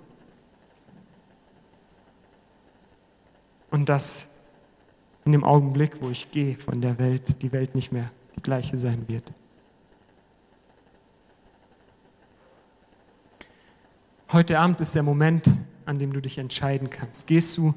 Und 3.73 3.89
dass 3.89 4.37
in 5.25 5.33
dem 5.33 5.43
Augenblick, 5.43 6.01
wo 6.01 6.09
ich 6.09 6.31
gehe 6.31 6.55
von 6.55 6.81
der 6.81 6.97
Welt, 7.01 7.43
die 7.43 7.51
Welt 7.51 7.75
nicht 7.75 7.91
mehr 7.91 8.09
die 8.37 8.43
gleiche 8.43 8.79
sein 8.79 9.09
wird. 9.09 9.33
Heute 14.31 14.61
Abend 14.61 14.81
ist 14.81 14.95
der 14.95 15.03
Moment, 15.03 15.47
an 15.85 15.99
dem 15.99 16.13
du 16.13 16.21
dich 16.21 16.39
entscheiden 16.39 16.91
kannst. 16.91 17.27
Gehst 17.27 17.59
du 17.59 17.75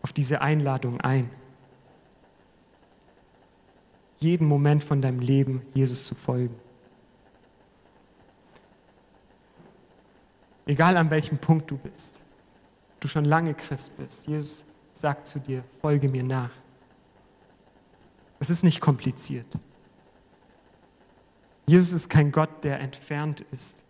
auf 0.00 0.14
diese 0.14 0.40
Einladung 0.40 0.98
ein? 1.02 1.28
Jeden 4.18 4.48
Moment 4.48 4.82
von 4.82 5.02
deinem 5.02 5.20
Leben 5.20 5.60
Jesus 5.74 6.06
zu 6.06 6.14
folgen. 6.14 6.56
Egal 10.70 10.96
an 10.96 11.10
welchem 11.10 11.36
Punkt 11.36 11.68
du 11.68 11.76
bist, 11.76 12.22
du 13.00 13.08
schon 13.08 13.24
lange 13.24 13.54
Christ 13.54 13.96
bist, 13.96 14.28
Jesus 14.28 14.64
sagt 14.92 15.26
zu 15.26 15.40
dir, 15.40 15.64
folge 15.80 16.08
mir 16.08 16.22
nach. 16.22 16.52
Es 18.38 18.50
ist 18.50 18.62
nicht 18.62 18.80
kompliziert. 18.80 19.48
Jesus 21.66 21.92
ist 21.92 22.08
kein 22.08 22.30
Gott, 22.30 22.62
der 22.62 22.78
entfernt 22.78 23.40
ist, 23.50 23.82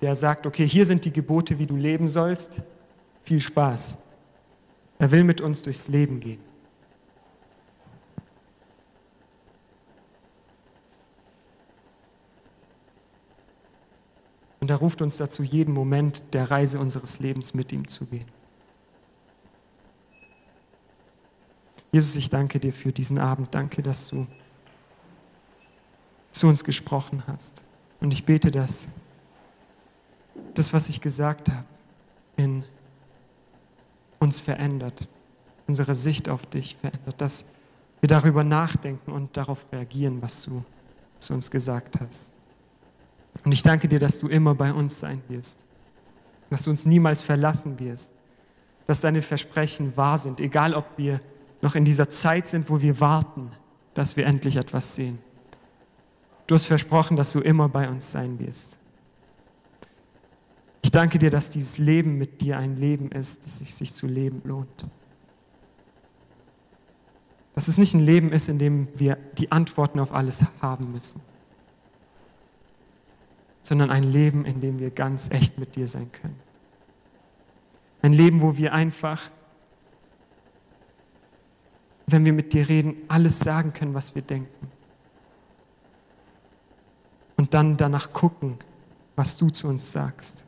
der 0.00 0.16
sagt, 0.16 0.48
okay, 0.48 0.66
hier 0.66 0.84
sind 0.84 1.04
die 1.04 1.12
Gebote, 1.12 1.60
wie 1.60 1.66
du 1.66 1.76
leben 1.76 2.08
sollst. 2.08 2.62
Viel 3.22 3.40
Spaß. 3.40 4.02
Er 4.98 5.12
will 5.12 5.22
mit 5.22 5.40
uns 5.40 5.62
durchs 5.62 5.86
Leben 5.86 6.18
gehen. 6.18 6.42
Und 14.64 14.70
er 14.70 14.76
ruft 14.76 15.02
uns 15.02 15.18
dazu, 15.18 15.42
jeden 15.42 15.74
Moment 15.74 16.24
der 16.32 16.50
Reise 16.50 16.78
unseres 16.78 17.18
Lebens 17.18 17.52
mit 17.52 17.70
ihm 17.70 17.86
zu 17.86 18.06
gehen. 18.06 18.24
Jesus, 21.92 22.16
ich 22.16 22.30
danke 22.30 22.58
dir 22.58 22.72
für 22.72 22.90
diesen 22.90 23.18
Abend. 23.18 23.54
Danke, 23.54 23.82
dass 23.82 24.08
du 24.08 24.26
zu 26.32 26.46
uns 26.46 26.64
gesprochen 26.64 27.24
hast. 27.26 27.66
Und 28.00 28.10
ich 28.10 28.24
bete, 28.24 28.50
dass 28.50 28.86
das, 30.54 30.72
was 30.72 30.88
ich 30.88 31.02
gesagt 31.02 31.50
habe, 31.50 31.66
in 32.38 32.64
uns 34.18 34.40
verändert, 34.40 35.08
unsere 35.66 35.94
Sicht 35.94 36.30
auf 36.30 36.46
dich 36.46 36.76
verändert, 36.76 37.20
dass 37.20 37.50
wir 38.00 38.08
darüber 38.08 38.44
nachdenken 38.44 39.12
und 39.12 39.36
darauf 39.36 39.66
reagieren, 39.72 40.22
was 40.22 40.42
du 40.44 40.64
zu 41.18 41.34
uns 41.34 41.50
gesagt 41.50 42.00
hast. 42.00 42.32
Und 43.42 43.52
ich 43.52 43.62
danke 43.62 43.88
dir, 43.88 43.98
dass 43.98 44.18
du 44.20 44.28
immer 44.28 44.54
bei 44.54 44.72
uns 44.72 45.00
sein 45.00 45.22
wirst, 45.28 45.66
dass 46.50 46.62
du 46.62 46.70
uns 46.70 46.86
niemals 46.86 47.24
verlassen 47.24 47.80
wirst, 47.80 48.12
dass 48.86 49.00
deine 49.00 49.22
Versprechen 49.22 49.96
wahr 49.96 50.18
sind, 50.18 50.40
egal 50.40 50.74
ob 50.74 50.86
wir 50.96 51.20
noch 51.62 51.74
in 51.74 51.84
dieser 51.84 52.08
Zeit 52.08 52.46
sind, 52.46 52.68
wo 52.70 52.80
wir 52.80 53.00
warten, 53.00 53.50
dass 53.94 54.16
wir 54.16 54.26
endlich 54.26 54.56
etwas 54.56 54.94
sehen. 54.94 55.18
Du 56.46 56.54
hast 56.54 56.66
versprochen, 56.66 57.16
dass 57.16 57.32
du 57.32 57.40
immer 57.40 57.68
bei 57.68 57.88
uns 57.88 58.12
sein 58.12 58.38
wirst. 58.38 58.78
Ich 60.82 60.90
danke 60.90 61.18
dir, 61.18 61.30
dass 61.30 61.48
dieses 61.48 61.78
Leben 61.78 62.18
mit 62.18 62.42
dir 62.42 62.58
ein 62.58 62.76
Leben 62.76 63.10
ist, 63.10 63.46
das 63.46 63.58
sich, 63.58 63.74
sich 63.74 63.94
zu 63.94 64.06
leben 64.06 64.42
lohnt. 64.44 64.88
Dass 67.54 67.68
es 67.68 67.78
nicht 67.78 67.94
ein 67.94 68.00
Leben 68.00 68.32
ist, 68.32 68.48
in 68.48 68.58
dem 68.58 68.88
wir 68.94 69.16
die 69.38 69.50
Antworten 69.50 69.98
auf 69.98 70.12
alles 70.12 70.44
haben 70.60 70.92
müssen, 70.92 71.22
sondern 73.64 73.90
ein 73.90 74.04
Leben, 74.04 74.44
in 74.44 74.60
dem 74.60 74.78
wir 74.78 74.90
ganz 74.90 75.30
echt 75.30 75.58
mit 75.58 75.74
dir 75.74 75.88
sein 75.88 76.12
können. 76.12 76.38
Ein 78.02 78.12
Leben, 78.12 78.42
wo 78.42 78.56
wir 78.56 78.74
einfach, 78.74 79.30
wenn 82.06 82.24
wir 82.26 82.34
mit 82.34 82.52
dir 82.52 82.68
reden, 82.68 82.96
alles 83.08 83.40
sagen 83.40 83.72
können, 83.72 83.94
was 83.94 84.14
wir 84.14 84.22
denken. 84.22 84.68
Und 87.36 87.54
dann 87.54 87.78
danach 87.78 88.12
gucken, 88.12 88.56
was 89.16 89.38
du 89.38 89.48
zu 89.48 89.68
uns 89.68 89.90
sagst. 89.90 90.44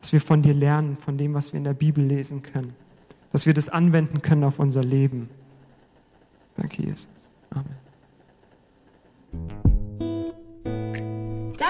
Dass 0.00 0.12
wir 0.12 0.20
von 0.20 0.42
dir 0.42 0.54
lernen, 0.54 0.96
von 0.96 1.16
dem, 1.16 1.34
was 1.34 1.52
wir 1.52 1.58
in 1.58 1.64
der 1.64 1.74
Bibel 1.74 2.04
lesen 2.04 2.42
können. 2.42 2.74
Dass 3.30 3.46
wir 3.46 3.54
das 3.54 3.68
anwenden 3.68 4.20
können 4.22 4.42
auf 4.42 4.58
unser 4.58 4.82
Leben. 4.82 5.30
Danke, 6.56 6.82
Jesus. 6.82 7.32
Amen. 7.50 7.76